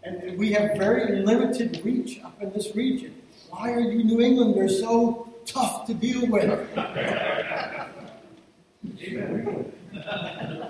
[0.03, 3.19] And we have very limited reach up in this region.
[3.49, 6.75] Why are you New Englanders so tough to deal with?
[6.75, 7.87] my,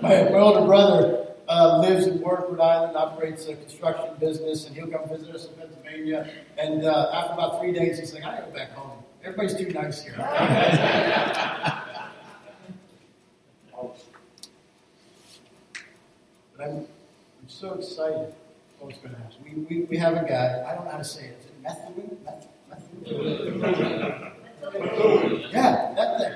[0.00, 4.86] my older brother uh, lives in Warwick, Rhode Island, operates a construction business, and he'll
[4.86, 6.32] come visit us in Pennsylvania.
[6.56, 9.02] And uh, after about three days, he's like, I gotta go back home.
[9.22, 10.14] Everybody's too nice here.
[16.56, 18.34] but I'm, I'm so excited.
[18.80, 19.36] I was going to ask.
[19.44, 21.38] We, we, we have a guy, I don't know how to say it.
[21.40, 22.18] Is it methuen?
[22.24, 22.46] Meth?
[25.52, 26.32] Yeah, that thing.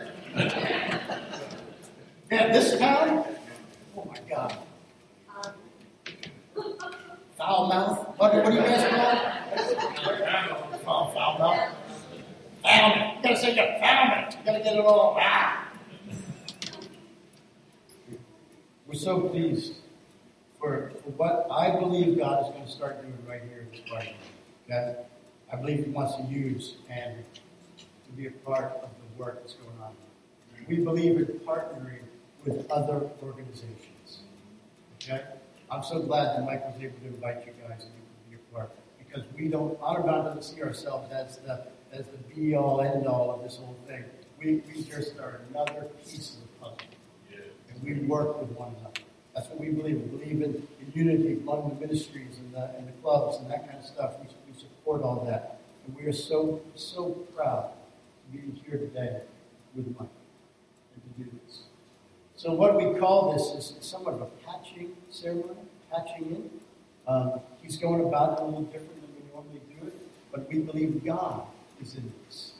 [2.31, 3.25] Yeah, this town,
[3.97, 4.57] oh my God.
[7.37, 8.15] Foul mouth.
[8.19, 10.85] What, what do you guys call it?
[10.85, 11.75] Foul, foul mouth.
[12.63, 13.17] Foul it.
[13.17, 14.39] You gotta say you found it.
[14.39, 15.17] You gotta get it all.
[15.19, 15.69] Ah.
[18.87, 19.75] We're so pleased
[20.61, 23.89] for, for what I believe God is going to start doing right here in this
[23.89, 24.15] party.
[24.67, 24.97] Okay?
[25.53, 27.25] I believe He wants to use and
[27.79, 29.95] to be a part of the work that's going on.
[30.69, 32.03] We believe in partnering
[32.45, 34.21] with other organizations.
[35.03, 35.23] Okay?
[35.71, 38.37] I'm so glad that Mike was able to invite you guys and you could be
[38.37, 38.71] a part.
[38.99, 43.07] Because we don't, our God doesn't see ourselves as the, as the be all end
[43.07, 44.05] all of this whole thing.
[44.39, 46.79] We, we just are another piece of the puzzle.
[47.69, 49.01] And we work with one another.
[49.35, 50.01] That's what we believe.
[50.01, 53.79] We believe in, unity among the ministries and the, and the clubs and that kind
[53.79, 54.15] of stuff.
[54.21, 55.61] We, we support all that.
[55.87, 57.71] And we are so, so proud
[58.33, 59.21] to be here today
[59.75, 60.09] with Mike
[60.95, 61.61] and to do this.
[62.37, 65.61] So what we call this is somewhat of a patching ceremony,
[65.93, 66.51] patching in.
[67.07, 69.95] Um, he's going about it a little different than we normally do it,
[70.33, 71.45] but we believe God
[71.83, 72.53] is in this.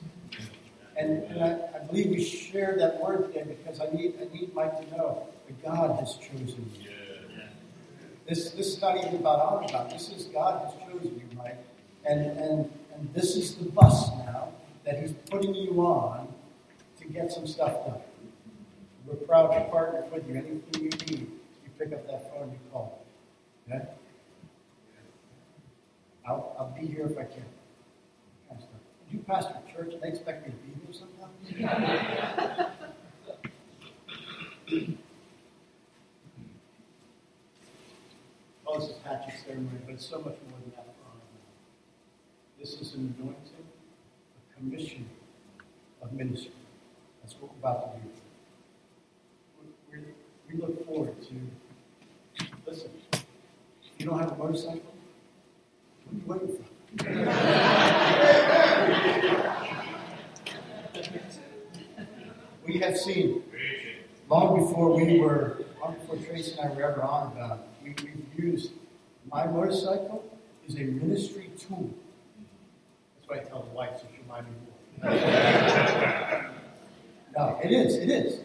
[1.01, 4.55] And, and I, I believe we share that word today because I need, I need
[4.55, 6.91] Mike to know that God has chosen you.
[8.29, 9.91] This, this is not even about our God.
[9.91, 11.59] This is God has chosen you, Mike,
[12.05, 14.51] And, and, and this is the bus now
[14.85, 16.29] that he's putting you on
[17.01, 18.01] to get some stuff done.
[19.07, 20.35] We're proud to partner with you.
[20.35, 23.03] Anything you need, you pick up that phone, you call.
[23.67, 23.87] Okay?
[26.29, 27.45] I'll, I'll be here if I can.
[29.11, 31.35] You pastor a church, and they expect me to be here sometimes?
[38.67, 42.95] oh, this is Patrick's ceremony, but it's so much more than that for This is
[42.95, 43.67] an anointing,
[44.39, 45.09] a commission
[46.03, 46.53] of ministry.
[47.21, 48.11] That's what we're about to do.
[49.91, 49.99] We,
[50.55, 52.91] we, look forward to, listen,
[53.99, 54.83] you don't have a motorcycle,
[56.25, 56.80] what are you waiting for?
[62.67, 63.43] We have seen,
[64.29, 68.45] long before we were, long before Tracy and I were ever on about we, we've
[68.45, 68.73] used
[69.31, 70.25] my motorcycle
[70.67, 71.91] is a ministry tool.
[73.17, 74.77] That's why I tell the wife, so she might be more.
[77.37, 78.41] no, it is, it is.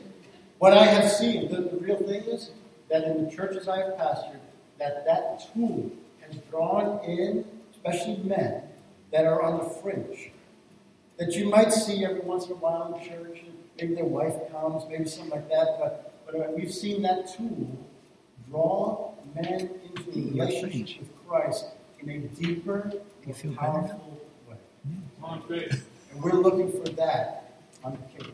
[0.59, 2.51] What I have seen, the, the real thing is
[2.89, 4.39] that in the churches I have pastored,
[4.77, 7.45] that that tool has drawn in,
[7.85, 8.61] especially men,
[9.11, 10.31] that are on the fringe.
[11.17, 14.33] That you might see every once in a while in church, and maybe their wife
[14.51, 17.77] comes, maybe something like that, but, but uh, we've seen that tool
[18.49, 21.65] draw men into a relationship with Christ
[22.01, 22.91] in a deeper,
[23.25, 25.69] more powerful way.
[26.11, 28.33] And we're looking for that on the Cape.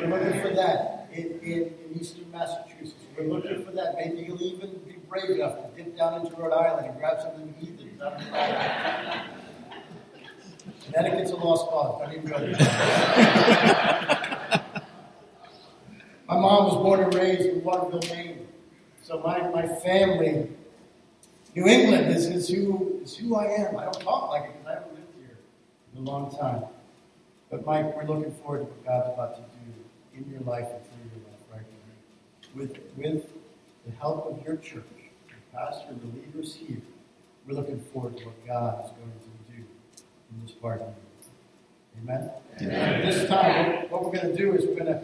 [0.00, 2.94] We're looking for that in, in, in, eastern Massachusetts.
[3.16, 3.94] We're looking for that.
[3.96, 7.54] Maybe you'll even be brave enough to dip down into Rhode Island and grab something
[7.54, 7.80] to eat.
[10.86, 12.00] Connecticut's a lost cause.
[12.12, 12.56] Don't go there.
[16.28, 18.46] My mom was born and raised in Waterville, Maine.
[19.02, 20.48] So my, my family,
[21.54, 23.76] New England is, is, who, is who I am.
[23.76, 25.38] I don't talk like it because I haven't lived here
[25.94, 26.64] in a long time.
[27.48, 30.82] But Mike, we're looking forward to what God's about to do in your life and
[30.82, 32.60] through your life right now.
[32.60, 33.32] With, with
[33.86, 34.82] the help of your church,
[35.56, 36.82] pastor the here,
[37.46, 39.64] we're looking forward to what God is going to do
[40.30, 42.30] in this part of the Amen?
[42.60, 43.06] Amen.
[43.06, 45.02] This time, what we're going to do is we're going to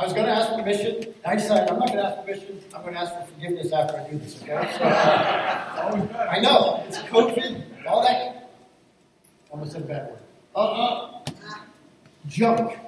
[0.00, 1.14] I was going to ask permission.
[1.26, 2.58] I decided I'm not going to ask permission.
[2.74, 4.72] I'm going to ask for forgiveness after I do this, okay?
[4.78, 6.82] So, I know.
[6.88, 8.50] It's COVID, all that.
[9.50, 10.20] I almost said a bad word.
[10.56, 11.20] Uh-uh.
[12.28, 12.78] Junk.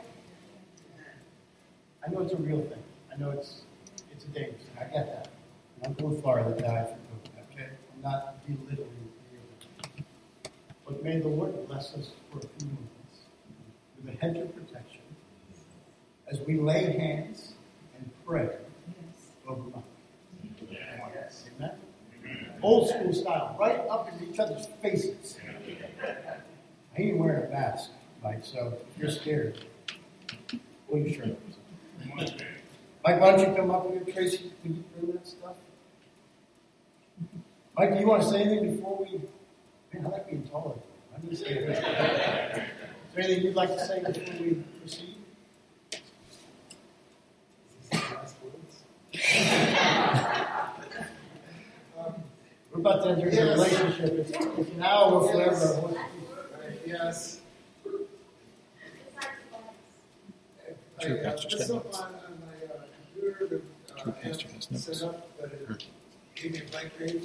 [2.06, 2.82] I know it's a real thing.
[3.12, 3.61] I know it's
[4.11, 4.56] it's a danger.
[4.80, 5.31] I get that.
[5.84, 7.70] I'm going Florida died from COVID, okay?
[7.94, 9.10] I'm not belittling
[9.96, 10.02] the
[10.86, 13.18] But may the Lord bless us for a few moments
[13.96, 15.00] with a hedge of protection
[16.28, 17.54] as we lay hands
[17.98, 18.48] and pray
[19.48, 19.82] over my
[21.14, 21.44] yes.
[21.56, 21.72] Amen.
[22.62, 25.36] Old school style, right up in each other's faces.
[26.96, 27.90] I ain't wearing a mask,
[28.22, 29.64] Mike, so if you're scared,
[30.88, 31.38] pull your shirt up.
[33.04, 34.52] Mike, why don't you come up here, Tracy?
[34.62, 35.56] Can you bring that stuff?
[37.78, 39.20] Mike, do you want to say anything before we?
[39.92, 40.74] Man, I like being taller.
[41.14, 41.64] I'm just kidding.
[41.70, 42.66] Is there
[43.16, 45.16] anything you'd like to say before we proceed?
[52.72, 53.46] We're about to enter into yes.
[53.46, 54.12] a relationship.
[54.18, 55.94] It's, it's now or forever.
[56.87, 57.40] Yes.
[60.98, 65.04] I, True put something on, on my uh, computer uh, True has notes.
[66.36, 67.22] Set up, but it gave me a blank page.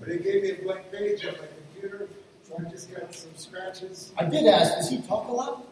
[0.00, 2.08] But it gave me a blank page on my computer,
[2.42, 4.12] so I just got some scratches.
[4.18, 5.66] I did ask, does he talk a lot?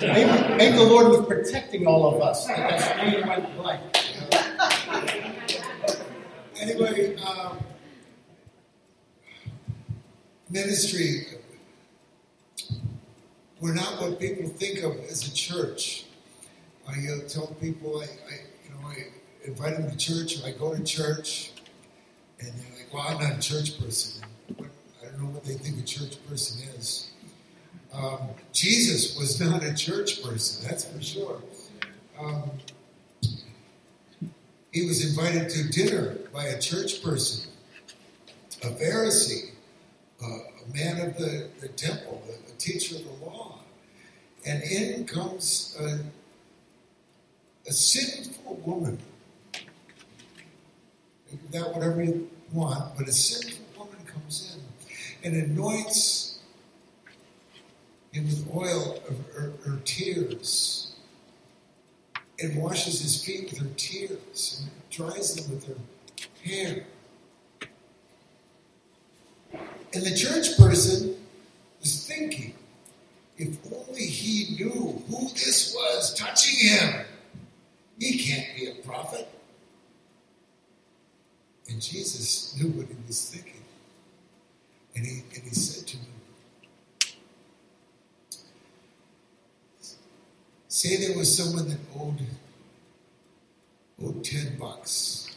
[0.00, 2.46] Maybe, maybe the Lord was protecting all of us.
[2.46, 3.82] That screen went blank.
[6.60, 7.58] anyway, um,
[10.50, 11.26] ministry,
[13.60, 16.06] we're not what people think of as a church.
[16.88, 19.06] I uh, tell people, I, I, you know, I
[19.46, 21.53] invite them to church, or I go to church, and they're like,
[22.94, 24.22] "Well, I'm not a church person."
[24.60, 27.10] I don't know what they think a church person is.
[27.92, 31.42] Um, Jesus was not a church person, that's for sure.
[32.20, 32.50] Um,
[34.72, 37.50] he was invited to dinner by a church person,
[38.62, 39.50] a Pharisee,
[40.22, 43.58] uh, a man of the, the temple, a, a, teacher of the law.
[44.46, 46.00] And in comes a,
[47.68, 48.98] a sinful woman.
[51.50, 54.56] That whatever you want, but a sinful woman comes
[55.22, 56.38] in and anoints
[58.12, 60.94] him with oil of her, her tears
[62.40, 65.74] and washes his feet with her tears and dries them with her
[66.44, 66.84] hair.
[69.92, 71.16] And the church person
[71.80, 72.54] was thinking,
[73.36, 77.04] if only he knew who this was touching him.
[77.98, 79.28] He can't be a prophet.
[81.68, 83.62] And Jesus knew what he was thinking.
[84.94, 86.06] And he, and he said to him,
[90.68, 92.20] Say there was someone that owed,
[94.02, 95.36] owed 10 bucks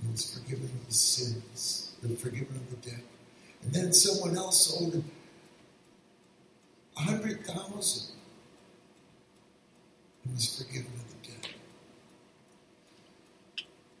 [0.00, 3.00] and was forgiven of his sins, and forgiven of the debt.
[3.62, 5.02] And then someone else owed
[6.96, 8.14] a hundred thousand
[10.24, 11.07] and was forgiven.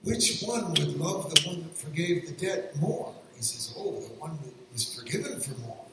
[0.02, 3.14] Which one would love the one that forgave the debt more?
[3.36, 5.84] He says, Oh, the one that was forgiven for more.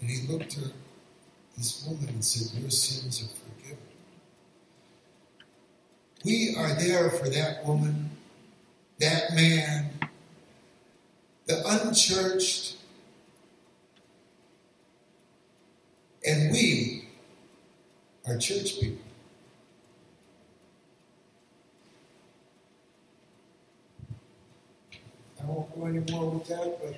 [0.00, 0.72] And he looked to
[1.56, 3.78] this woman and said, Your sins are forgiven.
[6.24, 8.10] We are there for that woman,
[8.98, 9.90] that man,
[11.46, 12.76] the unchurched,
[16.26, 17.08] and we
[18.26, 19.03] are church people.
[25.44, 26.94] I won't go any more with that, but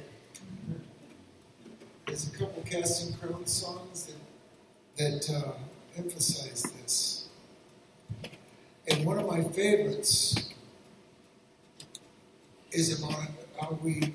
[2.07, 4.09] there's a couple Casting Crowns songs
[4.97, 5.53] that, that uh,
[5.97, 7.29] emphasize this.
[8.87, 10.51] And one of my favorites
[12.71, 13.27] is about
[13.61, 14.15] how we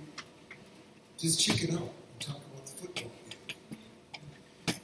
[1.17, 4.75] just chicken out and talk about the football game.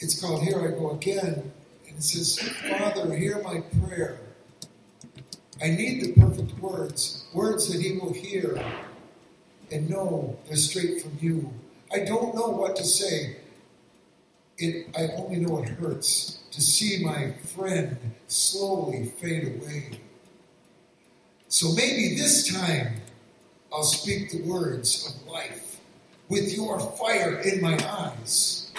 [0.00, 1.52] It's called Here I Go Again,
[1.86, 2.36] and it says,
[2.68, 4.18] Father, hear my prayer.
[5.62, 8.58] I need the perfect words, words that he will hear
[9.70, 11.52] and know they're straight from you.
[11.92, 13.36] I don't know what to say.
[14.58, 20.00] It, I only know it hurts to see my friend slowly fade away.
[21.48, 23.02] So maybe this time
[23.70, 25.78] I'll speak the words of life
[26.30, 28.72] with your fire in my eyes.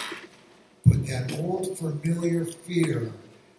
[0.83, 3.11] But that old familiar fear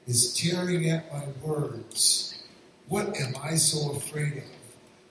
[0.08, 2.42] is tearing at my words.
[2.88, 4.57] What am I so afraid of?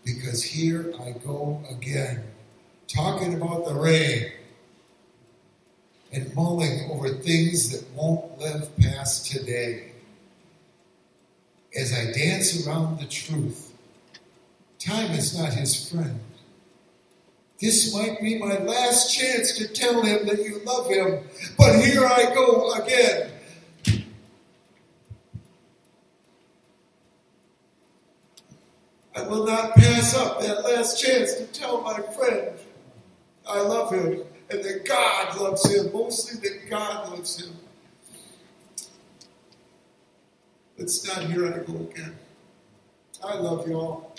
[0.07, 2.23] Because here I go again,
[2.87, 4.31] talking about the rain
[6.13, 9.91] and mulling over things that won't live past today.
[11.77, 13.73] As I dance around the truth,
[14.79, 16.21] time is not his friend.
[17.59, 21.19] This might be my last chance to tell him that you love him,
[21.57, 23.29] but here I go again.
[29.17, 32.51] I will not pass up that last chance to tell my friend
[33.47, 37.55] I love him and that God loves him, mostly that God loves him.
[40.77, 42.15] Let's not here I go again.
[43.23, 44.15] I love you all.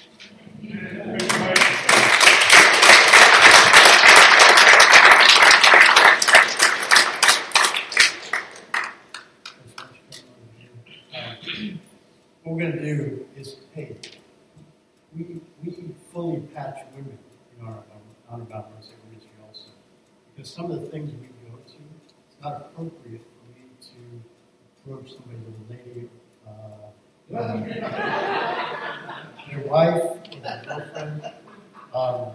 [11.15, 11.35] Uh,
[12.43, 13.97] what we're going to do is, hey,
[15.15, 17.19] we, we fully patch women
[17.59, 19.71] in Honor Bound mercy ministry also.
[20.35, 25.13] Because some of the things we go to, it's not appropriate for me to approach
[25.13, 26.09] somebody with a lady,
[26.47, 27.31] uh,
[29.51, 31.23] their wife or their girlfriend.
[31.95, 32.27] Um,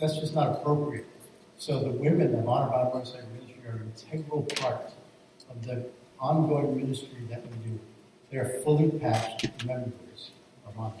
[0.00, 1.06] that's just not appropriate.
[1.56, 2.44] So the women of
[2.94, 4.92] mercy ministry are an integral part
[5.50, 5.86] of the
[6.20, 7.78] ongoing ministry that we do.
[8.30, 10.30] They're fully patched members
[10.66, 10.92] of honor.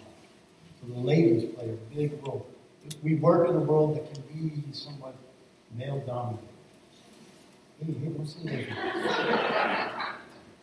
[0.88, 2.46] The ladies play a big role.
[3.02, 5.14] We work in a world that can be somewhat
[5.74, 6.48] male dominated.
[7.80, 8.68] Hey, hey?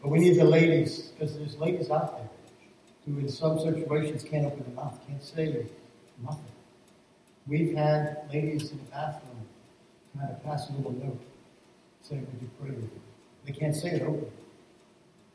[0.01, 2.30] But we need the ladies, because there's ladies out there
[3.05, 5.65] who in some situations can't open their mouth, can't say
[6.24, 6.43] nothing.
[7.47, 9.41] We've had ladies in the bathroom
[10.17, 11.22] kind of pass a little note
[12.01, 13.01] saying, Would you pray with me?
[13.45, 14.30] They can't say it openly.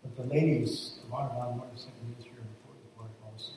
[0.02, 3.52] But the ladies of our to say ministry are an important part also.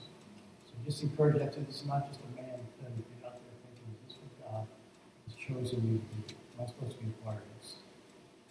[0.65, 1.63] So just encourage that too.
[1.67, 2.49] This is not just a man
[2.81, 2.89] thing.
[2.97, 4.67] If you're out there thinking, this is what God
[5.27, 6.35] has chosen you to do.
[6.57, 7.75] I'm not supposed to be a part of this.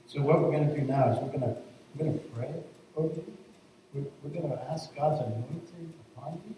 [0.07, 1.57] So what we're going to do now is we're going to
[1.95, 2.55] we're going to pray
[2.95, 3.37] over you.
[3.93, 6.55] We're, we're going to ask God's anointing upon you.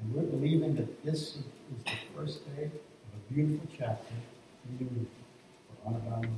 [0.00, 1.44] And we're believing that this is,
[1.84, 4.14] the first day of a beautiful chapter
[4.68, 5.06] in you
[5.64, 6.34] for honor, bound, and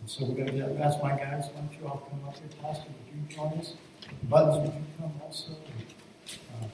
[0.00, 2.48] and so we're going to ask my guys, why don't you all come up here?
[2.60, 3.74] Pastor, would you join us?
[4.24, 5.52] Buttons, would you come also?
[5.52, 6.66] Uh,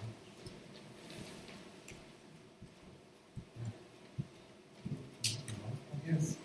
[6.06, 6.36] Yes.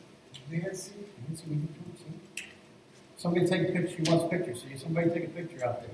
[0.51, 0.91] Nancy?
[1.27, 2.43] Nancy, would you come too?
[3.17, 4.03] Somebody take a picture.
[4.03, 4.63] She wants pictures.
[4.63, 5.91] So somebody take a picture out there.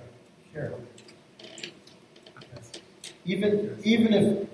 [0.54, 0.74] Share.
[3.26, 4.48] Even, even if,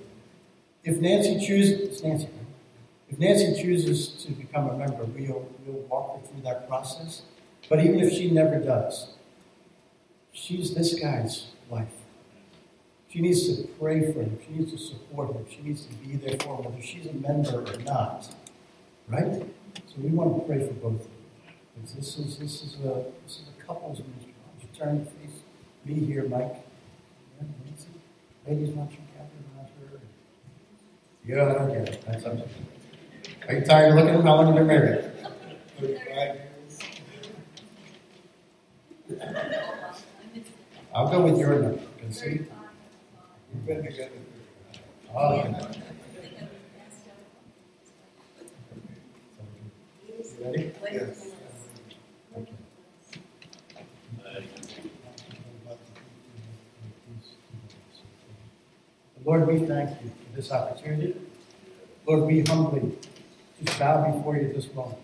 [0.83, 2.27] if Nancy chooses, Nancy.
[3.09, 7.21] If Nancy chooses to become a member, we'll, we'll walk her through that process.
[7.69, 9.13] But even if she never does,
[10.31, 11.87] she's this guy's wife.
[13.09, 14.39] She needs to pray for him.
[14.43, 15.45] She needs to support him.
[15.47, 18.27] She needs to be there for him, whether she's a member or not.
[19.07, 19.43] Right?
[19.75, 21.83] So we want to pray for both of you.
[21.95, 24.33] This is this is a this is a couples ministry.
[24.43, 25.41] Why don't you turn and face
[25.85, 26.55] me here, Mike?
[27.39, 27.47] Yeah?
[28.47, 29.99] Ladies, not you, Catherine, not her.
[31.25, 32.55] You don't, I don't get you.
[33.47, 35.05] Are you tired of looking at how long you've married?
[40.93, 41.81] I'll go with your number.
[41.99, 42.41] Can see?
[43.53, 44.11] We've been together.
[45.15, 45.71] Oh, yeah.
[50.43, 50.71] Ready?
[50.91, 51.27] Yes.
[59.25, 61.15] Lord, we thank you for this opportunity.
[62.05, 62.91] Lord, we humbly
[63.63, 64.97] just bow before you this moment.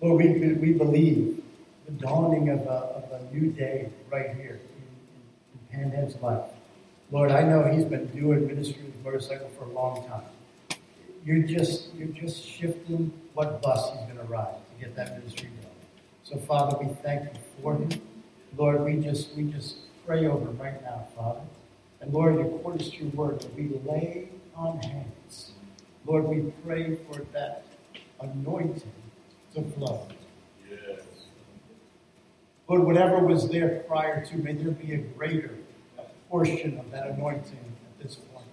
[0.00, 1.40] Lord, we, we believe
[1.86, 4.60] the dawning of a, of a new day right here
[5.72, 6.50] in, in Panhead's life.
[7.12, 10.78] Lord, I know he's been doing ministry with motorcycle for a long time.
[11.24, 15.70] You're just you're just shifting what bus he's going to ride get that ministry done.
[16.24, 17.88] So, Father, we thank you for him.
[18.56, 19.76] Lord, we just we just
[20.06, 21.40] pray over him right now, Father.
[22.00, 25.52] And Lord, according to your word, that we lay on hands.
[26.06, 27.64] Lord, we pray for that
[28.20, 28.92] anointing
[29.54, 30.06] to flow.
[30.70, 31.00] Yes.
[32.68, 35.50] Lord, whatever was there prior to, may there be a greater
[36.28, 37.58] portion of that anointing
[37.98, 38.46] at this point.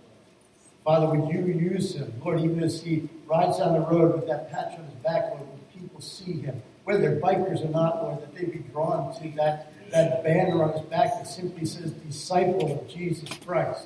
[0.86, 4.51] Father, would you use him, Lord, even as he rides down the road with that
[4.51, 5.47] patch on his back, Lord,
[5.82, 9.73] people see him, whether they're bikers or not, Lord, that they be drawn to that,
[9.91, 13.86] that banner on his back that simply says, Disciple of Jesus Christ.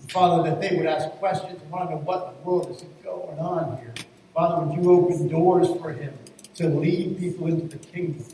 [0.00, 2.70] And Father, that they would ask questions and want to know what in the world
[2.70, 3.94] is going on here.
[4.34, 6.12] Father, would you open doors for him
[6.56, 8.24] to lead people into the kingdom?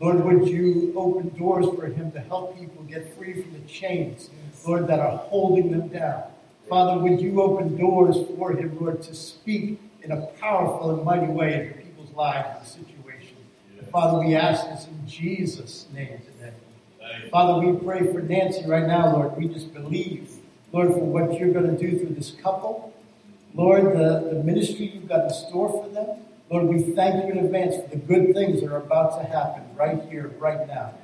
[0.00, 4.30] Lord, would you open doors for him to help people get free from the chains,
[4.66, 6.24] Lord, that are holding them down?
[6.68, 11.30] Father, would you open doors for him, Lord, to speak in a powerful and mighty
[11.30, 11.81] way
[12.12, 13.38] into people's lives and situations?
[13.90, 16.54] Father, we ask this in Jesus' name today.
[17.30, 19.36] Father, we pray for Nancy right now, Lord.
[19.36, 20.30] We just believe,
[20.72, 22.92] Lord, for what you're going to do through this couple.
[23.54, 26.20] Lord, the, the ministry you've got in store for them.
[26.48, 29.62] Lord, we thank you in advance for the good things that are about to happen
[29.74, 30.94] right here, right now.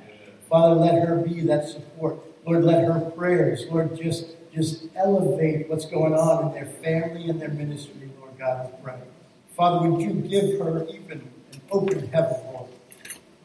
[0.49, 2.17] Father, let her be that support.
[2.45, 7.39] Lord, let her prayers, Lord, just, just elevate what's going on in their family and
[7.39, 8.99] their ministry, Lord God, we pray.
[9.59, 11.19] Father, would you give her even
[11.51, 12.69] an open heaven, Lord?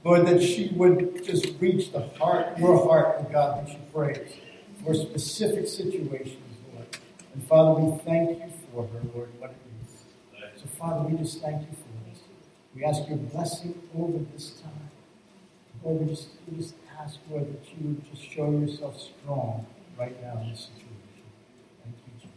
[0.04, 4.32] Lord, that she would just reach the heart, your heart, oh God, that she prays
[4.84, 6.38] for specific situations,
[6.72, 6.86] Lord.
[7.34, 10.62] And Father, we thank you for her, Lord, what it is.
[10.62, 12.20] So, Father, we just thank you for this.
[12.76, 14.88] We ask your blessing over this time.
[15.82, 19.66] Lord, we just, we just ask, Lord, that you would just show yourself strong
[19.98, 21.24] right now in this situation.
[21.82, 22.30] Thank you, Jesus.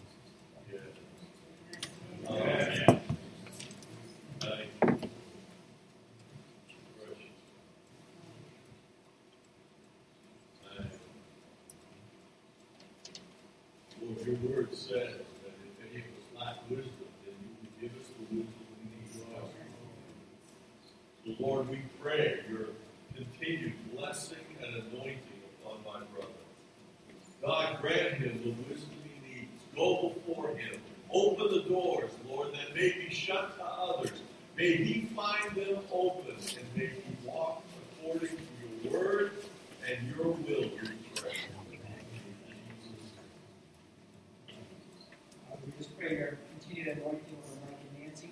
[2.27, 3.01] Amen.
[4.39, 5.09] Thank you.
[6.99, 7.31] Precious.
[10.77, 10.99] Thank you.
[14.01, 16.91] Lord, your word says that if any of us lack wisdom,
[17.25, 19.53] then you will give us the wisdom we need to ask.
[21.25, 22.67] So, Lord, we pray your
[23.15, 26.33] continued blessing and anointing upon my brother.
[27.41, 29.51] God grant him the wisdom he needs.
[29.75, 30.79] Go before him.
[31.11, 34.11] Open the doors, Lord, that may be shut to others.
[34.57, 37.63] May he find them open and may he walk
[38.01, 38.35] according to
[38.83, 39.31] your word
[39.87, 40.69] and your will, we
[41.15, 41.31] pray.
[45.49, 48.31] Uh, we just pray your continued anointing over Mike and Nancy.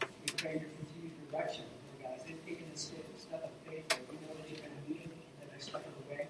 [0.00, 3.88] We pray your continued direction, Lord God, as they've taken this step, step of faith,
[3.88, 6.04] that we know that you're going to meet them in the next step of the
[6.12, 6.26] way.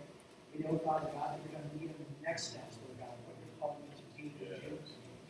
[0.54, 3.00] We know, Father God, that you're going to meet them in the next steps, Lord
[3.00, 4.76] God, what you're calling them to be and do.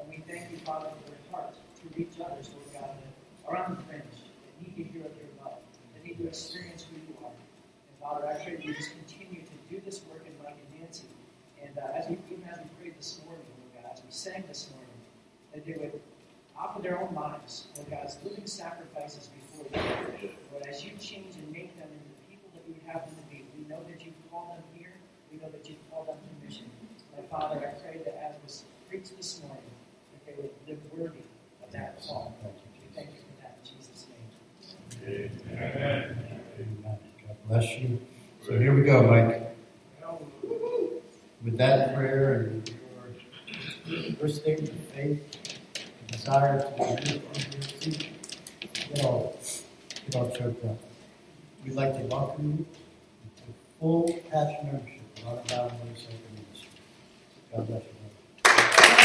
[0.03, 3.12] And we thank you, Father, for their heart to reach others, Lord God, that
[3.49, 5.59] are on the fringe, that need to hear of your love,
[5.95, 7.33] that need to experience who you are.
[7.35, 10.81] And Father, I pray that you just continue to do this work in Mike and
[10.81, 11.07] Nancy.
[11.62, 14.45] And uh, as we, even as we prayed this morning, Lord God, as we sang
[14.49, 14.89] this morning,
[15.55, 16.01] that they would
[16.57, 19.66] offer their own lives, Lord God, as living sacrifices before
[20.23, 20.31] you.
[20.53, 23.16] Lord, as you change and make them into the people that you would have them
[23.18, 23.45] to be.
[23.59, 24.95] We know that you call them here.
[25.31, 26.66] We know that you called them to mission.
[27.16, 29.62] My Father, I pray that as was preached this morning,
[30.12, 31.24] that they would live worthy
[31.64, 32.36] of that call.
[32.80, 34.07] We thank you for that in Jesus'
[35.05, 35.30] name.
[35.53, 36.38] Amen.
[36.61, 36.99] Amen.
[37.26, 38.01] God bless you.
[38.47, 39.57] So here we go, Mike.
[41.45, 42.70] With that prayer and
[43.84, 45.59] your, your statement of faith,
[46.07, 47.22] desire to be here
[48.72, 49.36] get all,
[50.07, 50.78] get all choked up.
[51.64, 52.66] We'd like to welcome you
[53.38, 53.43] to
[53.80, 56.68] full membership Valley Motorcycle Ministry.
[57.55, 59.03] God bless you.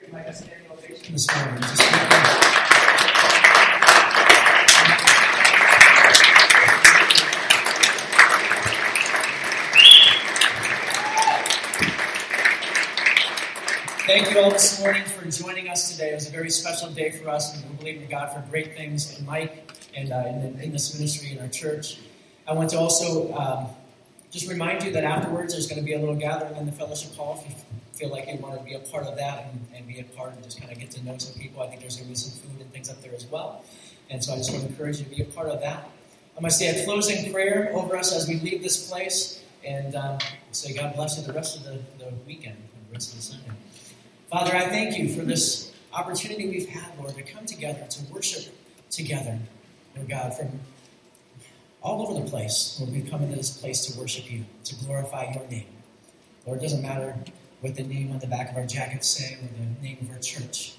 [0.00, 1.60] Give Mike a standing ovation this morning.
[1.62, 2.90] Just-
[14.06, 16.10] Thank you all this morning for joining us today.
[16.10, 18.76] It was a very special day for us, and we believe in God for great
[18.76, 21.98] things in Mike and uh, in, in this ministry in our church.
[22.46, 23.66] I want to also um,
[24.30, 27.14] just remind you that afterwards there's going to be a little gathering in the fellowship
[27.16, 27.56] hall if you
[27.94, 30.32] feel like you want to be a part of that and, and be a part
[30.34, 31.62] and just kind of get to know some people.
[31.62, 33.64] I think there's going to be some food and things up there as well.
[34.08, 35.90] And so I just want to encourage you to be a part of that.
[36.36, 39.94] I'm going to say a closing prayer over us as we leave this place and
[39.96, 40.18] um,
[40.52, 43.22] say God bless you the rest of the, the weekend and the rest of the
[43.22, 43.50] Sunday.
[44.30, 48.54] Father, I thank you for this opportunity we've had, Lord, to come together, to worship
[48.90, 49.38] together,
[49.96, 50.60] Lord God, from
[51.82, 52.76] all over the place.
[52.80, 55.66] Lord, we've come into this place to worship you, to glorify your name.
[56.46, 57.16] Lord, it doesn't matter
[57.60, 60.20] what the name on the back of our jackets say or the name of our
[60.20, 60.74] church.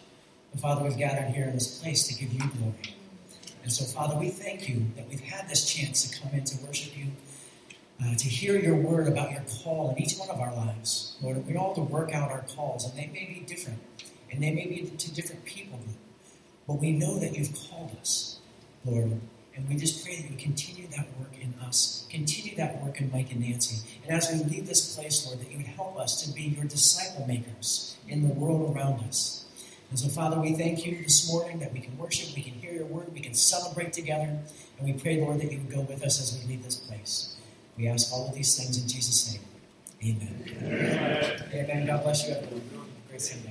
[0.52, 2.96] But Father, we've gathered here in this place to give you glory.
[3.64, 6.66] And so, Father, we thank you that we've had this chance to come in to
[6.66, 7.08] worship you,
[8.04, 11.16] uh, to hear your word about your call in each one of our lives.
[11.22, 13.80] Lord, we all to work out our calls, and they may be different,
[14.32, 15.80] and they may be to different people,
[16.68, 18.40] but we know that you've called us,
[18.86, 19.20] Lord.
[19.54, 23.12] And we just pray that you continue that work in us, continue that work in
[23.12, 23.86] Mike and Nancy.
[24.04, 26.64] And as we leave this place, Lord, that you would help us to be your
[26.64, 29.46] disciple makers in the world around us.
[29.90, 32.72] And so, Father, we thank you this morning that we can worship, we can hear
[32.72, 34.40] your word, we can celebrate together.
[34.80, 37.36] And we pray, Lord, that you would go with us as we leave this place.
[37.78, 40.16] We ask all of these things in Jesus' name.
[40.16, 41.50] Amen.
[41.54, 41.86] Amen.
[41.86, 42.62] God bless you, everyone.
[43.10, 43.51] Great Sunday.